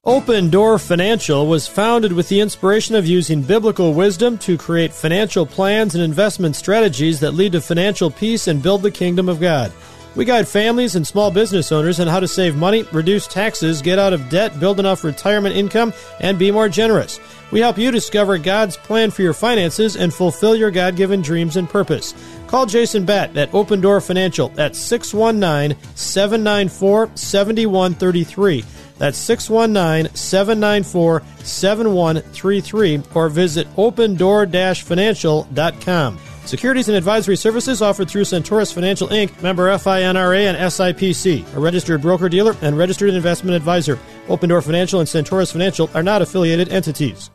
Open 0.06 0.48
Door 0.48 0.78
Financial 0.78 1.46
was 1.46 1.68
founded 1.68 2.14
with 2.14 2.30
the 2.30 2.40
inspiration 2.40 2.94
of 2.94 3.06
using 3.06 3.42
biblical 3.42 3.92
wisdom 3.92 4.38
to 4.38 4.56
create 4.56 4.94
financial 4.94 5.44
plans 5.44 5.94
and 5.94 6.02
investment 6.02 6.56
strategies 6.56 7.20
that 7.20 7.34
lead 7.34 7.52
to 7.52 7.60
financial 7.60 8.10
peace 8.10 8.48
and 8.48 8.62
build 8.62 8.80
the 8.80 8.90
kingdom 8.90 9.28
of 9.28 9.40
God. 9.40 9.70
We 10.16 10.24
guide 10.24 10.48
families 10.48 10.96
and 10.96 11.06
small 11.06 11.30
business 11.30 11.70
owners 11.70 12.00
on 12.00 12.06
how 12.06 12.18
to 12.18 12.26
save 12.26 12.56
money, 12.56 12.84
reduce 12.92 13.26
taxes, 13.26 13.82
get 13.82 13.98
out 13.98 14.14
of 14.14 14.30
debt, 14.30 14.58
build 14.58 14.80
enough 14.80 15.04
retirement 15.04 15.54
income, 15.54 15.92
and 16.18 16.38
be 16.38 16.50
more 16.50 16.70
generous. 16.70 17.20
We 17.50 17.60
help 17.60 17.76
you 17.76 17.90
discover 17.90 18.38
God's 18.38 18.78
plan 18.78 19.10
for 19.10 19.20
your 19.20 19.34
finances 19.34 19.96
and 19.96 20.14
fulfill 20.14 20.56
your 20.56 20.70
God 20.70 20.96
given 20.96 21.20
dreams 21.20 21.56
and 21.56 21.68
purpose. 21.68 22.14
Call 22.46 22.64
Jason 22.64 23.04
Batt 23.04 23.36
at 23.36 23.52
Open 23.52 23.82
Door 23.82 24.00
Financial 24.00 24.50
at 24.56 24.74
619 24.74 25.76
794 25.94 27.10
7133. 27.14 28.64
That's 29.00 29.16
619 29.16 30.14
794 30.14 31.22
7133 31.42 33.02
or 33.14 33.30
visit 33.30 33.66
opendoor 33.76 34.82
financial.com. 34.82 36.18
Securities 36.44 36.88
and 36.88 36.96
advisory 36.98 37.36
services 37.36 37.80
offered 37.80 38.10
through 38.10 38.24
Centaurus 38.24 38.72
Financial 38.72 39.08
Inc., 39.08 39.40
member 39.42 39.68
FINRA 39.70 40.50
and 40.50 40.56
SIPC, 40.58 41.54
a 41.56 41.60
registered 41.60 42.02
broker 42.02 42.28
dealer 42.28 42.54
and 42.60 42.76
registered 42.76 43.14
investment 43.14 43.56
advisor. 43.56 43.98
Open 44.28 44.50
Door 44.50 44.62
Financial 44.62 45.00
and 45.00 45.08
Centaurus 45.08 45.50
Financial 45.50 45.88
are 45.94 46.02
not 46.02 46.20
affiliated 46.20 46.68
entities. 46.68 47.30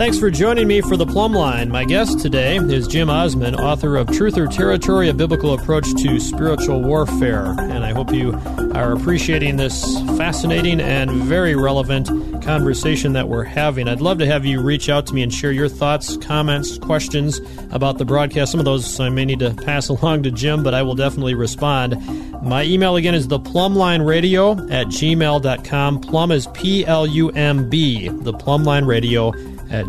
Thanks 0.00 0.18
for 0.18 0.30
joining 0.30 0.66
me 0.66 0.80
for 0.80 0.96
the 0.96 1.04
Plumb 1.04 1.34
Line. 1.34 1.68
My 1.68 1.84
guest 1.84 2.20
today 2.20 2.56
is 2.56 2.88
Jim 2.88 3.10
Osman, 3.10 3.54
author 3.54 3.98
of 3.98 4.10
Truth 4.10 4.38
or 4.38 4.46
Territory 4.46 5.10
A 5.10 5.12
Biblical 5.12 5.52
Approach 5.52 5.84
to 6.02 6.18
Spiritual 6.18 6.80
Warfare. 6.80 7.54
And 7.58 7.84
I 7.84 7.92
hope 7.92 8.10
you 8.10 8.32
are 8.74 8.92
appreciating 8.92 9.58
this 9.58 10.00
fascinating 10.16 10.80
and 10.80 11.10
very 11.10 11.54
relevant 11.54 12.08
conversation 12.42 13.12
that 13.12 13.28
we're 13.28 13.44
having. 13.44 13.88
I'd 13.88 14.00
love 14.00 14.16
to 14.20 14.26
have 14.26 14.46
you 14.46 14.62
reach 14.62 14.88
out 14.88 15.06
to 15.08 15.14
me 15.14 15.22
and 15.22 15.30
share 15.30 15.52
your 15.52 15.68
thoughts, 15.68 16.16
comments, 16.16 16.78
questions 16.78 17.38
about 17.70 17.98
the 17.98 18.06
broadcast. 18.06 18.52
Some 18.52 18.60
of 18.60 18.64
those 18.64 18.98
I 18.98 19.10
may 19.10 19.26
need 19.26 19.40
to 19.40 19.52
pass 19.52 19.88
along 19.90 20.22
to 20.22 20.30
Jim, 20.30 20.62
but 20.62 20.72
I 20.72 20.80
will 20.80 20.94
definitely 20.94 21.34
respond. 21.34 21.94
My 22.42 22.62
email 22.62 22.96
again 22.96 23.14
is 23.14 23.28
the 23.28 23.38
plumbline 23.38 24.06
radio 24.06 24.52
at 24.70 24.86
gmail.com. 24.86 26.00
Plumb 26.00 26.32
is 26.32 26.46
P 26.54 26.86
L 26.86 27.06
U 27.06 27.28
M 27.32 27.68
B, 27.68 28.08
the 28.08 28.32
plumbline 28.32 28.86
radio 28.86 29.34
at 29.70 29.86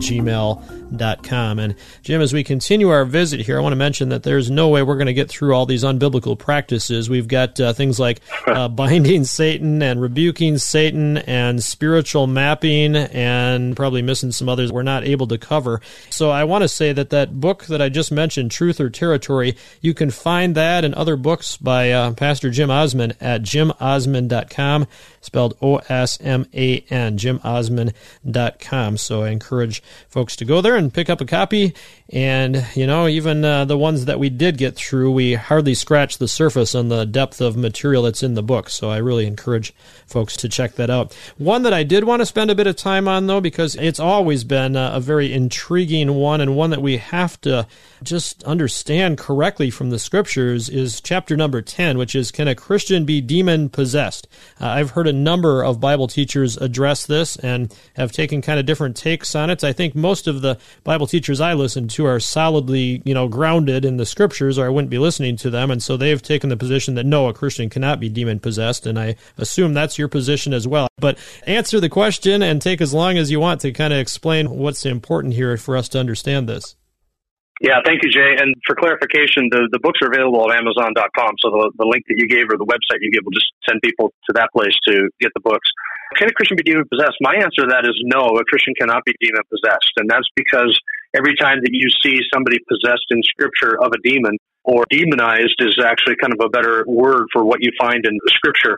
gmail.com. 0.92 1.60
And 1.60 1.76
Jim, 2.04 2.22
as 2.22 2.34
we 2.34 2.44
continue 2.44 2.90
our 2.90 3.06
visit 3.06 3.42
here, 3.42 3.58
I 3.58 3.62
want 3.62 3.74
to 3.74 3.78
mention 3.78 4.10
that 4.10 4.24
there's 4.24 4.52
no 4.52 4.70
way 4.70 4.84
we're 4.84 4.96
going 4.96 5.08
to 5.08 5.14
get 5.14 5.30
through 5.30 5.54
all 5.54 5.66
these 5.66 5.84
unbiblical 5.84 6.38
practices. 6.38 7.10
We've 7.10 7.28
got 7.28 7.60
uh, 7.60 7.74
things 7.74 8.00
like 8.00 8.22
uh, 8.48 8.68
binding 8.70 9.24
Satan 9.24 9.82
and 9.82 10.02
rebuking 10.02 10.58
Satan 10.58 11.18
and 11.18 11.64
spiritual 11.64 12.28
mapping 12.28 12.96
and 12.96 13.76
probably 13.76 14.02
missing 14.02 14.32
some 14.32 14.50
others 14.50 14.72
we're 14.72 14.84
not 14.84 15.04
able 15.04 15.28
to 15.28 15.38
cover. 15.38 15.82
So 16.10 16.30
I 16.30 16.44
want 16.44 16.64
to 16.64 16.68
say 16.68 16.94
that 16.94 17.10
that 17.10 17.40
book 17.40 17.66
that 17.66 17.82
I 17.82 17.90
just 17.90 18.12
mentioned, 18.12 18.52
Truth 18.52 18.80
or 18.80 18.90
Territory, 18.90 19.56
you 19.82 19.94
can 19.94 20.12
find 20.12 20.56
that 20.56 20.86
and 20.86 20.94
other 20.96 21.16
books 21.16 21.58
by 21.58 21.92
uh, 21.92 22.14
Pastor 22.14 22.50
Jim 22.50 22.70
Osman 22.70 23.14
at 23.20 23.42
jimosman.com 23.42 24.88
spelled 25.22 25.56
O 25.62 25.78
S 25.78 26.20
M 26.22 26.46
A 26.54 26.80
N, 26.90 27.18
jimosman.com. 27.18 28.98
So 28.98 29.24
I 29.24 29.30
encourage 29.30 29.82
folks 30.10 30.36
to 30.38 30.46
go 30.46 30.62
there 30.62 30.76
and 30.82 30.94
pick 30.94 31.10
up 31.10 31.22
a 31.22 31.26
copy. 31.26 31.74
And, 32.10 32.68
you 32.76 32.86
know, 32.86 33.08
even 33.08 33.46
uh, 33.46 33.64
the 33.64 33.78
ones 33.78 34.06
that 34.06 34.20
we 34.20 34.30
did 34.30 34.58
get 34.58 34.76
through, 34.76 35.12
we 35.12 35.36
hardly 35.36 35.74
scratched 35.74 36.20
the 36.20 36.28
surface 36.28 36.76
on 36.76 36.90
the 36.90 37.06
depth 37.06 37.40
of 37.40 37.56
material 37.56 38.04
that's 38.04 38.22
in 38.22 38.34
the 38.34 38.44
book. 38.44 38.70
So 38.70 38.90
I 38.90 38.98
really 38.98 39.26
encourage 39.26 39.74
folks 40.08 40.36
to 40.38 40.50
check 40.50 40.76
that 40.76 40.90
out. 40.90 41.14
One 41.38 41.64
that 41.64 41.74
I 41.74 41.84
did 41.84 42.04
want 42.04 42.22
to 42.22 42.26
spend 42.26 42.52
a 42.52 42.56
bit 42.56 42.68
of 42.68 42.76
time 42.76 43.08
on, 43.08 43.28
though, 43.28 43.40
because 43.40 43.76
it's 43.76 44.00
always 44.00 44.44
been 44.44 44.76
a, 44.76 44.92
a 44.96 45.00
very 45.00 45.32
intriguing 45.32 46.14
one 46.16 46.42
and 46.42 46.58
one 46.58 46.72
that 46.72 46.82
we 46.82 46.98
have 46.98 47.40
to 47.42 47.66
just 48.04 48.44
understand 48.44 49.18
correctly 49.18 49.70
from 49.70 49.90
the 49.90 50.00
scriptures, 50.00 50.68
is 50.68 51.00
chapter 51.00 51.38
number 51.38 51.62
10, 51.62 51.98
which 51.98 52.14
is 52.14 52.32
Can 52.32 52.50
a 52.50 52.56
Christian 52.56 53.06
be 53.06 53.22
demon 53.22 53.70
possessed? 53.70 54.28
Uh, 54.60 54.68
I've 54.68 54.92
heard 54.92 55.08
a 55.08 55.14
number 55.14 55.64
of 55.64 55.80
Bible 55.80 56.08
teachers 56.08 56.58
address 56.58 57.06
this 57.06 57.38
and 57.38 57.74
have 57.96 58.12
taken 58.12 58.42
kind 58.42 58.60
of 58.60 58.66
different 58.66 58.98
takes 58.98 59.34
on 59.34 59.50
it. 59.50 59.64
I 59.64 59.74
think 59.74 59.96
most 59.96 60.28
of 60.28 60.42
the 60.42 60.58
Bible 60.84 61.08
teachers 61.08 61.42
I 61.42 61.54
listen 61.54 61.88
to 61.90 62.06
are 62.06 62.20
solidly, 62.20 63.02
you 63.06 63.14
know, 63.14 63.28
grounded 63.28 63.86
in 63.86 63.98
the 63.98 64.06
scriptures, 64.06 64.58
or 64.58 64.66
I 64.66 64.70
wouldn't 64.70 64.90
be 64.90 64.98
listening 64.98 65.38
to 65.38 65.50
them. 65.50 65.72
And 65.72 65.82
so 65.82 65.98
they've 65.98 66.22
taken 66.22 66.50
the 66.50 66.58
position 66.58 66.96
that 66.96 67.06
no, 67.06 67.28
a 67.28 67.34
Christian 67.34 67.70
cannot 67.70 68.00
be 68.00 68.10
demon 68.10 68.40
possessed. 68.40 68.86
And 68.86 69.00
I 69.00 69.16
assume 69.38 69.74
that's 69.74 69.98
your 69.98 70.08
position 70.08 70.54
as 70.54 70.68
well. 70.68 70.88
But 70.98 71.18
answer 71.46 71.80
the 71.80 71.90
question 71.90 72.42
and 72.42 72.62
take 72.62 72.82
as 72.82 72.94
long 72.94 73.18
as 73.18 73.32
you 73.32 73.40
want 73.40 73.62
to 73.62 73.72
kind 73.72 73.94
of 73.94 74.00
explain 74.00 74.50
what's 74.50 74.86
important 74.86 75.34
here 75.34 75.58
for 75.58 75.78
us 75.78 75.90
to 75.90 76.00
understand 76.00 76.48
this. 76.48 76.76
Yeah, 77.62 77.78
thank 77.86 78.02
you, 78.02 78.10
Jay. 78.10 78.42
And 78.42 78.56
for 78.66 78.74
clarification, 78.74 79.46
the, 79.54 79.70
the 79.72 79.78
books 79.78 80.02
are 80.02 80.10
available 80.10 80.50
at 80.50 80.58
Amazon.com. 80.58 81.38
So 81.38 81.54
the, 81.54 81.72
the 81.78 81.86
link 81.86 82.10
that 82.10 82.18
you 82.18 82.28
gave 82.28 82.50
or 82.50 82.58
the 82.58 82.66
website 82.66 83.06
you 83.06 83.12
gave 83.14 83.22
will 83.22 83.38
just 83.38 83.54
send 83.70 83.80
people 83.86 84.10
to 84.10 84.34
that 84.34 84.50
place 84.50 84.74
to 84.90 85.10
get 85.22 85.30
the 85.36 85.46
books. 85.46 85.70
Can 86.18 86.30
a 86.30 86.34
Christian 86.34 86.58
be 86.58 86.64
demon 86.64 86.86
possessed? 86.92 87.18
My 87.22 87.36
answer 87.36 87.64
to 87.64 87.70
that 87.72 87.88
is 87.88 87.96
no, 88.04 88.36
a 88.36 88.44
Christian 88.46 88.74
cannot 88.80 89.04
be 89.06 89.14
demon 89.22 89.42
possessed. 89.50 89.94
And 89.98 90.10
that's 90.10 90.28
because 90.36 90.76
every 91.16 91.36
time 91.36 91.60
that 91.64 91.72
you 91.72 91.88
see 92.04 92.20
somebody 92.34 92.58
possessed 92.68 93.08
in 93.12 93.24
scripture 93.24 93.80
of 93.82 93.92
a 93.94 94.00
demon, 94.04 94.38
or 94.64 94.86
demonized 94.90 95.58
is 95.60 95.78
actually 95.84 96.16
kind 96.22 96.34
of 96.34 96.40
a 96.46 96.50
better 96.50 96.86
word 96.88 97.26
for 97.34 97.44
what 97.44 97.60
you 97.62 97.72
find 97.80 98.06
in 98.06 98.18
scripture. 98.28 98.78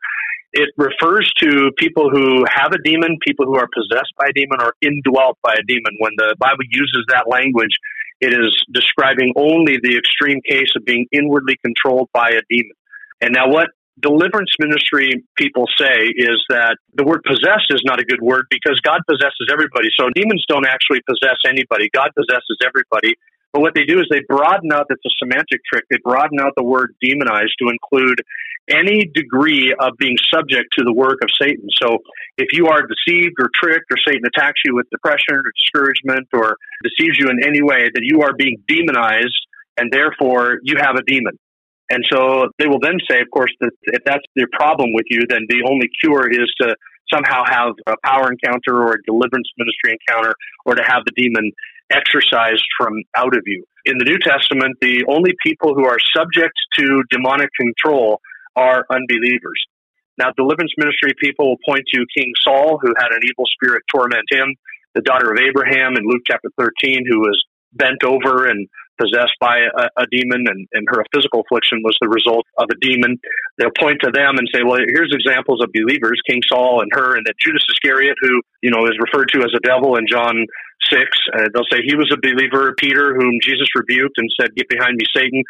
It 0.54 0.70
refers 0.78 1.32
to 1.42 1.72
people 1.78 2.10
who 2.10 2.46
have 2.48 2.72
a 2.72 2.82
demon, 2.84 3.18
people 3.26 3.46
who 3.46 3.58
are 3.58 3.68
possessed 3.74 4.14
by 4.18 4.28
a 4.30 4.34
demon, 4.34 4.62
or 4.62 4.74
indwelt 4.82 5.38
by 5.44 5.54
a 5.54 5.64
demon. 5.68 5.98
When 6.00 6.14
the 6.18 6.36
Bible 6.40 6.64
uses 6.70 7.04
that 7.10 7.26
language, 7.28 7.76
it 8.22 8.34
is 8.34 8.56
describing 8.72 9.34
only 9.36 9.78
the 9.82 9.98
extreme 9.98 10.40
case 10.48 10.72
of 10.78 10.86
being 10.86 11.08
inwardly 11.12 11.58
controlled 11.66 12.10
by 12.14 12.30
a 12.30 12.42
demon. 12.50 12.78
And 13.20 13.34
now, 13.34 13.50
what 13.50 13.70
deliverance 14.00 14.50
ministry 14.60 15.24
people 15.38 15.66
say 15.78 16.10
is 16.16 16.42
that 16.50 16.78
the 16.96 17.04
word 17.04 17.22
possessed 17.26 17.70
is 17.70 17.82
not 17.86 18.00
a 18.00 18.06
good 18.06 18.22
word 18.22 18.46
because 18.50 18.80
God 18.82 19.02
possesses 19.08 19.48
everybody. 19.52 19.90
So 19.98 20.10
demons 20.16 20.46
don't 20.48 20.66
actually 20.66 21.02
possess 21.08 21.38
anybody. 21.48 21.90
God 21.94 22.10
possesses 22.18 22.58
everybody. 22.66 23.16
But 23.54 23.62
what 23.62 23.76
they 23.76 23.86
do 23.86 24.00
is 24.00 24.08
they 24.10 24.22
broaden 24.28 24.74
out, 24.74 24.88
it's 24.90 25.06
a 25.06 25.14
semantic 25.20 25.62
trick, 25.72 25.86
they 25.92 25.98
broaden 26.04 26.40
out 26.40 26.54
the 26.58 26.64
word 26.64 26.96
demonized 27.04 27.54
to 27.62 27.70
include 27.70 28.20
any 28.68 29.06
degree 29.14 29.76
of 29.80 29.94
being 30.00 30.16
subject 30.34 30.74
to 30.78 30.84
the 30.84 30.94
work 30.94 31.20
of 31.22 31.30
Satan. 31.40 31.68
So 31.80 32.00
if 32.38 32.48
you 32.52 32.68
are 32.68 32.82
deceived 32.82 33.36
or 33.40 33.50
tricked 33.54 33.92
or 33.92 33.98
Satan 34.08 34.24
attacks 34.26 34.62
you 34.66 34.74
with 34.74 34.90
depression 34.90 35.36
or 35.36 35.44
discouragement 35.56 36.28
or 36.34 36.58
deceives 36.82 37.18
you 37.20 37.30
in 37.30 37.44
any 37.46 37.62
way, 37.62 37.92
that 37.94 38.02
you 38.02 38.22
are 38.22 38.34
being 38.34 38.58
demonized 38.68 39.38
and 39.78 39.92
therefore 39.92 40.60
you 40.64 40.78
have 40.78 40.96
a 40.96 41.04
demon. 41.04 41.38
And 41.94 42.04
so 42.10 42.50
they 42.58 42.66
will 42.66 42.82
then 42.82 42.98
say, 43.06 43.22
of 43.22 43.30
course, 43.30 43.54
that 43.62 43.70
if 43.94 44.02
that's 44.04 44.26
their 44.36 44.50
problem 44.52 44.90
with 44.94 45.06
you, 45.14 45.22
then 45.30 45.46
the 45.48 45.62
only 45.70 45.86
cure 46.02 46.26
is 46.26 46.50
to 46.62 46.76
somehow 47.14 47.44
have 47.46 47.78
a 47.86 47.94
power 48.04 48.34
encounter 48.34 48.82
or 48.82 48.98
a 48.98 49.04
deliverance 49.06 49.46
ministry 49.62 49.94
encounter 49.94 50.34
or 50.66 50.74
to 50.74 50.82
have 50.82 51.06
the 51.06 51.14
demon 51.16 51.52
exorcised 51.92 52.66
from 52.80 52.94
out 53.16 53.38
of 53.38 53.44
you. 53.46 53.64
In 53.86 54.00
the 54.00 54.06
New 54.06 54.18
Testament, 54.18 54.74
the 54.82 55.06
only 55.08 55.34
people 55.46 55.76
who 55.76 55.86
are 55.86 56.00
subject 56.18 56.58
to 56.80 57.04
demonic 57.12 57.50
control 57.60 58.20
are 58.56 58.86
unbelievers. 58.90 59.62
Now, 60.18 60.34
deliverance 60.36 60.74
ministry 60.78 61.14
people 61.22 61.50
will 61.50 61.62
point 61.68 61.86
to 61.94 62.06
King 62.18 62.34
Saul, 62.42 62.80
who 62.82 62.94
had 62.98 63.12
an 63.12 63.22
evil 63.22 63.46
spirit 63.46 63.84
torment 63.94 64.26
him, 64.32 64.56
the 64.96 65.02
daughter 65.02 65.32
of 65.32 65.38
Abraham 65.38 65.94
in 65.98 66.10
Luke 66.10 66.22
chapter 66.26 66.50
13, 66.58 67.06
who 67.08 67.20
was 67.20 67.38
bent 67.74 68.04
over 68.04 68.46
and 68.46 68.68
possessed 69.00 69.36
by 69.40 69.60
a, 69.64 69.90
a 69.98 70.06
demon, 70.12 70.46
and, 70.48 70.68
and 70.74 70.86
her 70.90 71.04
physical 71.14 71.42
affliction 71.42 71.82
was 71.84 71.98
the 72.02 72.10
result 72.10 72.46
of 72.58 72.68
a 72.70 72.78
demon. 72.82 73.18
They'll 73.58 73.76
point 73.78 74.00
to 74.02 74.12
them 74.12 74.38
and 74.38 74.48
say, 74.54 74.64
well, 74.64 74.80
here's 74.82 75.14
examples 75.14 75.62
of 75.62 75.70
believers, 75.74 76.22
King 76.28 76.42
Saul 76.48 76.82
and 76.82 76.92
her, 76.94 77.16
and 77.16 77.26
that 77.26 77.36
Judas 77.40 77.66
Iscariot, 77.70 78.16
who, 78.22 78.42
you 78.62 78.72
know, 78.72 78.86
is 78.86 78.98
referred 79.00 79.30
to 79.34 79.44
as 79.44 79.54
a 79.56 79.64
devil 79.66 79.96
in 79.98 80.06
John 80.08 80.46
6. 80.90 81.02
Uh, 81.34 81.50
they'll 81.54 81.70
say 81.72 81.82
he 81.84 81.96
was 81.96 82.12
a 82.14 82.20
believer, 82.22 82.76
Peter, 82.78 83.16
whom 83.16 83.40
Jesus 83.42 83.68
rebuked 83.76 84.18
and 84.18 84.30
said, 84.40 84.56
get 84.56 84.70
behind 84.70 84.98
me, 84.98 85.06
Satan. 85.16 85.44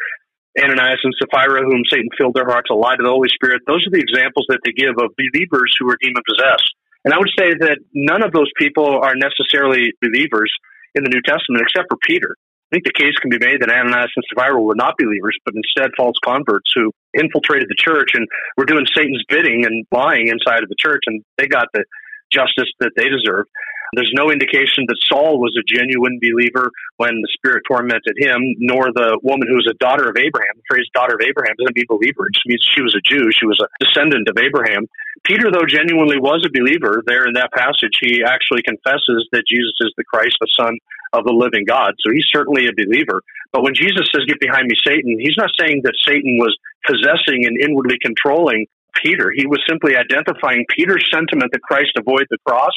Ananias 0.54 1.02
and 1.02 1.14
Sapphira, 1.18 1.66
whom 1.66 1.82
Satan 1.90 2.08
filled 2.16 2.34
their 2.34 2.46
hearts 2.46 2.68
to 2.70 2.78
lie 2.78 2.94
to 2.94 3.02
the 3.02 3.10
Holy 3.10 3.28
Spirit. 3.34 3.62
Those 3.66 3.82
are 3.86 3.90
the 3.90 3.98
examples 3.98 4.46
that 4.48 4.62
they 4.62 4.70
give 4.70 4.94
of 5.02 5.10
believers 5.18 5.74
who 5.78 5.90
are 5.90 5.98
demon 5.98 6.22
possessed. 6.22 6.70
And 7.04 7.12
I 7.12 7.18
would 7.18 7.30
say 7.36 7.52
that 7.58 7.78
none 7.92 8.22
of 8.22 8.32
those 8.32 8.50
people 8.56 9.02
are 9.02 9.14
necessarily 9.14 9.92
believers 10.00 10.50
in 10.94 11.02
the 11.02 11.10
New 11.10 11.20
Testament 11.26 11.66
except 11.66 11.90
for 11.90 11.98
Peter. 12.06 12.36
I 12.74 12.82
think 12.82 12.90
the 12.90 13.06
case 13.06 13.14
can 13.22 13.30
be 13.30 13.38
made 13.38 13.62
that 13.62 13.70
Ananias 13.70 14.10
and 14.18 14.24
Sapphira 14.26 14.58
were 14.58 14.74
not 14.74 14.98
believers, 14.98 15.38
but 15.46 15.54
instead 15.54 15.94
false 15.94 16.18
converts 16.26 16.74
who 16.74 16.90
infiltrated 17.14 17.70
the 17.70 17.78
church 17.78 18.18
and 18.18 18.26
were 18.58 18.66
doing 18.66 18.82
Satan's 18.90 19.22
bidding 19.30 19.62
and 19.62 19.86
lying 19.94 20.26
inside 20.26 20.66
of 20.66 20.68
the 20.68 20.74
church, 20.74 21.06
and 21.06 21.22
they 21.38 21.46
got 21.46 21.70
the 21.70 21.86
justice 22.34 22.66
that 22.82 22.90
they 22.98 23.06
deserved. 23.06 23.46
There's 23.94 24.10
no 24.10 24.34
indication 24.34 24.90
that 24.90 24.98
Saul 25.06 25.38
was 25.38 25.54
a 25.54 25.62
genuine 25.62 26.18
believer 26.18 26.74
when 26.98 27.14
the 27.22 27.30
Spirit 27.38 27.62
tormented 27.62 28.18
him, 28.18 28.42
nor 28.58 28.90
the 28.90 29.22
woman 29.22 29.46
who 29.46 29.54
was 29.54 29.70
a 29.70 29.78
daughter 29.78 30.10
of 30.10 30.18
Abraham. 30.18 30.58
The 30.58 30.66
phrase 30.66 30.90
daughter 30.90 31.14
of 31.14 31.22
Abraham 31.22 31.54
doesn't 31.54 31.78
mean 31.78 31.86
believer. 31.86 32.26
It 32.26 32.34
just 32.34 32.50
means 32.50 32.58
she 32.74 32.82
was 32.82 32.98
a 32.98 33.04
Jew. 33.06 33.30
She 33.30 33.46
was 33.46 33.62
a 33.62 33.70
descendant 33.78 34.26
of 34.26 34.34
Abraham. 34.34 34.90
Peter, 35.22 35.46
though, 35.54 35.62
genuinely 35.62 36.18
was 36.18 36.42
a 36.42 36.50
believer. 36.50 37.06
There 37.06 37.22
in 37.22 37.38
that 37.38 37.54
passage, 37.54 37.94
he 38.02 38.26
actually 38.26 38.66
confesses 38.66 39.30
that 39.30 39.46
Jesus 39.46 39.78
is 39.78 39.94
the 39.94 40.02
Christ, 40.02 40.34
the 40.42 40.50
Son 40.58 40.74
of 41.14 41.24
the 41.24 41.32
living 41.32 41.64
God. 41.66 41.94
So 42.02 42.12
he's 42.12 42.26
certainly 42.32 42.66
a 42.66 42.74
believer. 42.74 43.22
But 43.52 43.62
when 43.62 43.74
Jesus 43.74 44.10
says, 44.10 44.26
Get 44.26 44.40
behind 44.40 44.66
me, 44.66 44.74
Satan, 44.84 45.16
he's 45.18 45.38
not 45.38 45.50
saying 45.58 45.82
that 45.84 45.94
Satan 46.02 46.38
was 46.38 46.56
possessing 46.86 47.46
and 47.46 47.54
inwardly 47.60 47.96
controlling 48.02 48.66
Peter. 49.02 49.30
He 49.34 49.46
was 49.46 49.62
simply 49.68 49.96
identifying 49.96 50.66
Peter's 50.74 51.06
sentiment 51.12 51.52
that 51.52 51.62
Christ 51.62 51.92
avoid 51.96 52.26
the 52.30 52.38
cross 52.46 52.74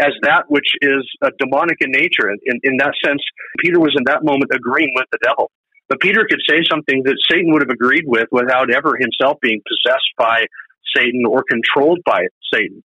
as 0.00 0.12
that 0.22 0.44
which 0.48 0.66
is 0.82 1.06
uh, 1.22 1.30
demonic 1.38 1.78
in 1.80 1.92
nature. 1.92 2.30
In, 2.30 2.58
in 2.64 2.76
that 2.78 2.94
sense, 3.04 3.22
Peter 3.60 3.78
was 3.78 3.94
in 3.96 4.04
that 4.06 4.24
moment 4.24 4.50
agreeing 4.52 4.92
with 4.96 5.06
the 5.12 5.18
devil. 5.22 5.50
But 5.88 6.00
Peter 6.00 6.26
could 6.28 6.40
say 6.48 6.64
something 6.68 7.02
that 7.04 7.16
Satan 7.30 7.52
would 7.52 7.62
have 7.62 7.70
agreed 7.70 8.04
with 8.06 8.28
without 8.32 8.72
ever 8.72 8.96
himself 8.98 9.38
being 9.40 9.60
possessed 9.68 10.10
by 10.16 10.46
Satan 10.96 11.22
or 11.28 11.44
controlled 11.48 12.00
by 12.04 12.26
Satan. 12.52 12.82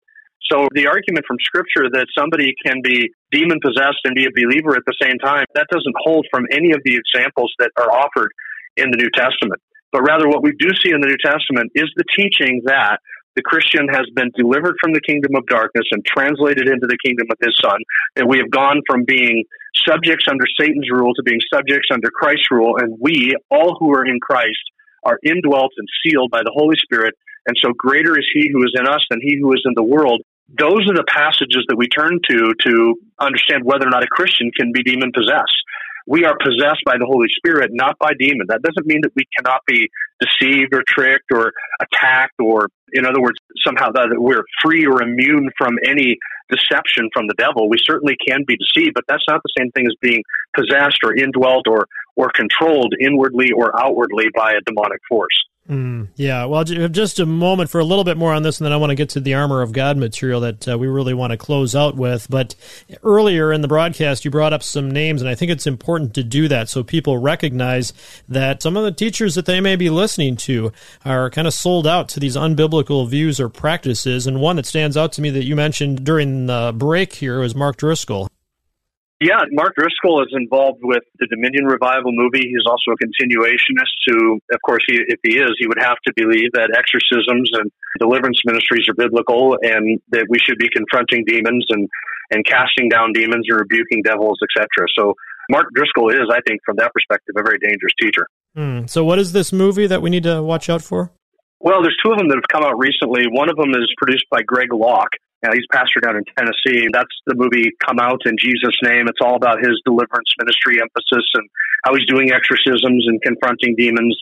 So 0.51 0.67
the 0.73 0.87
argument 0.87 1.25
from 1.25 1.37
Scripture 1.39 1.87
that 1.91 2.07
somebody 2.17 2.53
can 2.65 2.81
be 2.83 3.09
demon 3.31 3.59
possessed 3.63 4.03
and 4.03 4.13
be 4.13 4.25
a 4.25 4.33
believer 4.35 4.75
at 4.75 4.83
the 4.85 4.95
same 5.01 5.17
time, 5.19 5.45
that 5.55 5.67
doesn't 5.71 5.95
hold 6.03 6.27
from 6.29 6.45
any 6.51 6.71
of 6.71 6.81
the 6.83 6.99
examples 6.99 7.53
that 7.59 7.71
are 7.77 7.91
offered 7.91 8.31
in 8.75 8.91
the 8.91 8.97
New 8.97 9.09
Testament. 9.15 9.61
But 9.91 10.01
rather, 10.03 10.27
what 10.27 10.43
we 10.43 10.51
do 10.57 10.69
see 10.83 10.91
in 10.91 11.01
the 11.01 11.07
New 11.07 11.21
Testament 11.23 11.71
is 11.75 11.87
the 11.95 12.03
teaching 12.17 12.61
that 12.65 12.97
the 13.35 13.41
Christian 13.41 13.87
has 13.89 14.05
been 14.13 14.29
delivered 14.37 14.75
from 14.81 14.93
the 14.93 15.01
kingdom 15.01 15.33
of 15.35 15.45
darkness 15.47 15.85
and 15.91 16.05
translated 16.05 16.67
into 16.67 16.85
the 16.85 16.97
kingdom 17.03 17.27
of 17.31 17.37
his 17.41 17.55
son. 17.61 17.79
That 18.15 18.27
we 18.27 18.37
have 18.37 18.51
gone 18.51 18.81
from 18.85 19.05
being 19.05 19.43
subjects 19.87 20.25
under 20.29 20.45
Satan's 20.59 20.89
rule 20.91 21.13
to 21.15 21.23
being 21.23 21.41
subjects 21.53 21.89
under 21.91 22.09
Christ's 22.09 22.51
rule. 22.51 22.77
And 22.77 22.97
we, 22.99 23.33
all 23.49 23.77
who 23.79 23.93
are 23.93 24.05
in 24.05 24.19
Christ, 24.19 24.61
are 25.03 25.19
indwelt 25.23 25.71
and 25.77 25.87
sealed 26.03 26.31
by 26.31 26.41
the 26.43 26.53
Holy 26.53 26.75
Spirit. 26.77 27.15
And 27.47 27.57
so 27.61 27.73
greater 27.77 28.17
is 28.17 28.25
he 28.33 28.49
who 28.51 28.63
is 28.63 28.73
in 28.77 28.87
us 28.87 29.05
than 29.09 29.19
he 29.21 29.37
who 29.39 29.51
is 29.53 29.61
in 29.65 29.73
the 29.75 29.83
world. 29.83 30.21
Those 30.57 30.87
are 30.89 30.95
the 30.95 31.05
passages 31.07 31.65
that 31.67 31.75
we 31.75 31.87
turn 31.87 32.19
to 32.29 32.53
to 32.67 32.95
understand 33.19 33.63
whether 33.65 33.87
or 33.87 33.89
not 33.89 34.03
a 34.03 34.07
Christian 34.07 34.51
can 34.55 34.71
be 34.71 34.83
demon 34.83 35.11
possessed 35.13 35.57
we 36.05 36.25
are 36.25 36.35
possessed 36.43 36.83
by 36.85 36.97
the 36.97 37.05
Holy 37.05 37.27
Spirit, 37.37 37.71
not 37.73 37.97
by 37.99 38.11
demon. 38.19 38.47
That 38.49 38.61
doesn't 38.61 38.85
mean 38.85 38.99
that 39.03 39.11
we 39.15 39.23
cannot 39.37 39.61
be 39.65 39.89
deceived 40.19 40.73
or 40.73 40.83
tricked 40.87 41.31
or 41.33 41.53
attacked 41.81 42.35
or, 42.39 42.67
in 42.91 43.05
other 43.05 43.21
words, 43.21 43.37
somehow 43.65 43.91
that 43.93 44.09
we're 44.17 44.43
free 44.61 44.85
or 44.85 45.01
immune 45.01 45.49
from 45.57 45.75
any 45.87 46.17
deception 46.49 47.09
from 47.13 47.27
the 47.27 47.35
devil. 47.37 47.69
We 47.69 47.77
certainly 47.83 48.15
can 48.27 48.43
be 48.45 48.57
deceived, 48.57 48.93
but 48.95 49.05
that's 49.07 49.23
not 49.29 49.41
the 49.43 49.53
same 49.57 49.71
thing 49.71 49.85
as 49.87 49.95
being 50.01 50.23
possessed 50.55 50.99
or 51.03 51.15
indwelt 51.15 51.67
or, 51.67 51.87
or 52.15 52.29
controlled 52.35 52.93
inwardly 52.99 53.51
or 53.55 53.71
outwardly 53.79 54.25
by 54.35 54.51
a 54.51 54.61
demonic 54.65 54.99
force. 55.07 55.35
Mm, 55.69 56.09
yeah, 56.17 56.43
well, 56.43 56.65
just 56.65 57.21
a 57.21 57.25
moment 57.25 57.69
for 57.69 57.79
a 57.79 57.85
little 57.85 58.03
bit 58.03 58.17
more 58.17 58.33
on 58.33 58.43
this, 58.43 58.59
and 58.59 58.65
then 58.65 58.73
I 58.73 58.77
want 58.77 58.89
to 58.89 58.95
get 58.95 59.09
to 59.11 59.21
the 59.21 59.35
armor 59.35 59.61
of 59.61 59.71
God 59.71 59.95
material 59.95 60.41
that 60.41 60.67
uh, 60.67 60.77
we 60.77 60.87
really 60.87 61.13
want 61.13 61.31
to 61.31 61.37
close 61.37 61.73
out 61.73 61.95
with. 61.95 62.29
But 62.29 62.53
earlier 63.01 63.53
in 63.53 63.61
the 63.61 63.69
broadcast, 63.69 64.25
you 64.25 64.31
brought 64.31 64.51
up 64.51 64.61
some 64.61 64.91
names, 64.91 65.21
and 65.21 65.29
I 65.29 65.35
think 65.35 65.51
it's 65.51 65.65
important 65.65 66.15
to 66.15 66.23
do 66.23 66.49
that 66.49 66.67
so 66.67 66.83
people 66.83 67.17
recognize 67.17 67.93
that 68.27 68.61
some 68.61 68.75
of 68.75 68.83
the 68.83 68.91
teachers 68.91 69.35
that 69.35 69.45
they 69.45 69.61
may 69.61 69.77
be 69.77 69.89
listening 69.89 70.35
to 70.37 70.73
are 71.05 71.29
kind 71.29 71.47
of 71.47 71.53
sold 71.53 71.87
out 71.87 72.09
to 72.09 72.19
these 72.19 72.35
unbiblical 72.35 73.07
views 73.07 73.39
or 73.39 73.47
practices. 73.47 74.27
And 74.27 74.41
one 74.41 74.57
that 74.57 74.65
stands 74.65 74.97
out 74.97 75.13
to 75.13 75.21
me 75.21 75.29
that 75.29 75.45
you 75.45 75.55
mentioned 75.55 76.03
during 76.03 76.47
the 76.47 76.73
break 76.75 77.13
here 77.13 77.39
was 77.39 77.55
Mark 77.55 77.77
Driscoll. 77.77 78.27
Yeah, 79.23 79.39
Mark 79.55 79.71
Driscoll 79.79 80.19
is 80.21 80.35
involved 80.35 80.83
with 80.83 81.03
the 81.15 81.27
Domino 81.31 81.71
Revival 81.71 82.11
movie. 82.11 82.43
He's 82.43 82.67
also 82.67 82.91
a 82.91 82.99
continuationist 82.99 83.95
who, 84.05 84.35
of 84.51 84.59
course, 84.65 84.83
he, 84.85 84.99
if 85.07 85.19
he 85.23 85.39
is, 85.39 85.55
he 85.59 85.65
would 85.65 85.79
have 85.79 85.95
to 86.05 86.11
believe 86.13 86.51
that 86.51 86.75
exorcisms 86.75 87.49
and 87.53 87.71
deliverance 87.99 88.41
ministries 88.43 88.83
are 88.89 88.95
biblical 88.95 89.55
and 89.61 90.01
that 90.11 90.27
we 90.27 90.39
should 90.43 90.57
be 90.57 90.67
confronting 90.67 91.23
demons 91.25 91.65
and, 91.69 91.87
and 92.31 92.45
casting 92.45 92.89
down 92.89 93.13
demons 93.13 93.47
and 93.47 93.59
rebuking 93.61 94.03
devils, 94.03 94.39
etc. 94.43 94.67
So 94.91 95.13
Mark 95.49 95.67
Driscoll 95.73 96.09
is, 96.09 96.27
I 96.29 96.41
think, 96.45 96.59
from 96.65 96.75
that 96.83 96.91
perspective, 96.91 97.35
a 97.37 97.43
very 97.43 97.59
dangerous 97.59 97.93
teacher. 98.01 98.27
Mm. 98.57 98.89
So 98.89 99.05
what 99.05 99.19
is 99.19 99.31
this 99.31 99.53
movie 99.53 99.87
that 99.87 100.01
we 100.01 100.09
need 100.09 100.23
to 100.23 100.43
watch 100.43 100.69
out 100.69 100.81
for? 100.81 101.13
Well, 101.61 101.81
there's 101.81 101.95
two 102.03 102.11
of 102.11 102.17
them 102.17 102.27
that 102.27 102.35
have 102.35 102.51
come 102.51 102.67
out 102.67 102.77
recently. 102.77 103.23
One 103.31 103.49
of 103.49 103.55
them 103.55 103.69
is 103.69 103.87
produced 103.95 104.25
by 104.29 104.41
Greg 104.43 104.73
Locke, 104.73 105.15
yeah, 105.43 105.51
he's 105.53 105.67
pastor 105.71 105.99
down 105.99 106.15
in 106.15 106.23
Tennessee. 106.37 106.87
That's 106.93 107.11
the 107.27 107.35
movie 107.35 107.71
Come 107.85 107.99
Out 107.99 108.21
in 108.25 108.35
Jesus' 108.39 108.79
Name. 108.81 109.07
It's 109.07 109.19
all 109.21 109.35
about 109.35 109.59
his 109.59 109.75
deliverance 109.83 110.31
ministry 110.39 110.79
emphasis 110.79 111.27
and 111.33 111.49
how 111.83 111.93
he's 111.93 112.07
doing 112.07 112.31
exorcisms 112.31 113.03
and 113.07 113.21
confronting 113.21 113.75
demons. 113.77 114.17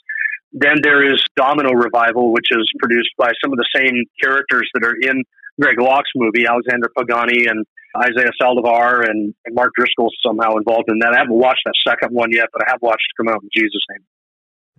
Then 0.51 0.81
there 0.81 1.05
is 1.05 1.23
Domino 1.35 1.71
Revival, 1.71 2.33
which 2.33 2.47
is 2.49 2.67
produced 2.79 3.11
by 3.17 3.31
some 3.41 3.53
of 3.53 3.57
the 3.57 3.69
same 3.73 4.03
characters 4.21 4.67
that 4.73 4.83
are 4.83 4.97
in 4.99 5.23
Greg 5.59 5.79
Locke's 5.79 6.09
movie, 6.15 6.45
Alexander 6.49 6.89
Pagani 6.97 7.45
and 7.45 7.65
Isaiah 7.97 8.31
Saldivar 8.41 9.07
and 9.07 9.33
Mark 9.51 9.71
Driscoll 9.77 10.09
somehow 10.25 10.55
involved 10.57 10.89
in 10.89 10.99
that. 10.99 11.13
I 11.13 11.19
haven't 11.19 11.37
watched 11.37 11.61
that 11.65 11.75
second 11.87 12.15
one 12.15 12.31
yet, 12.31 12.47
but 12.51 12.63
I 12.65 12.71
have 12.71 12.81
watched 12.81 13.05
Come 13.15 13.27
Out 13.27 13.43
in 13.43 13.49
Jesus' 13.53 13.83
Name. 13.91 14.03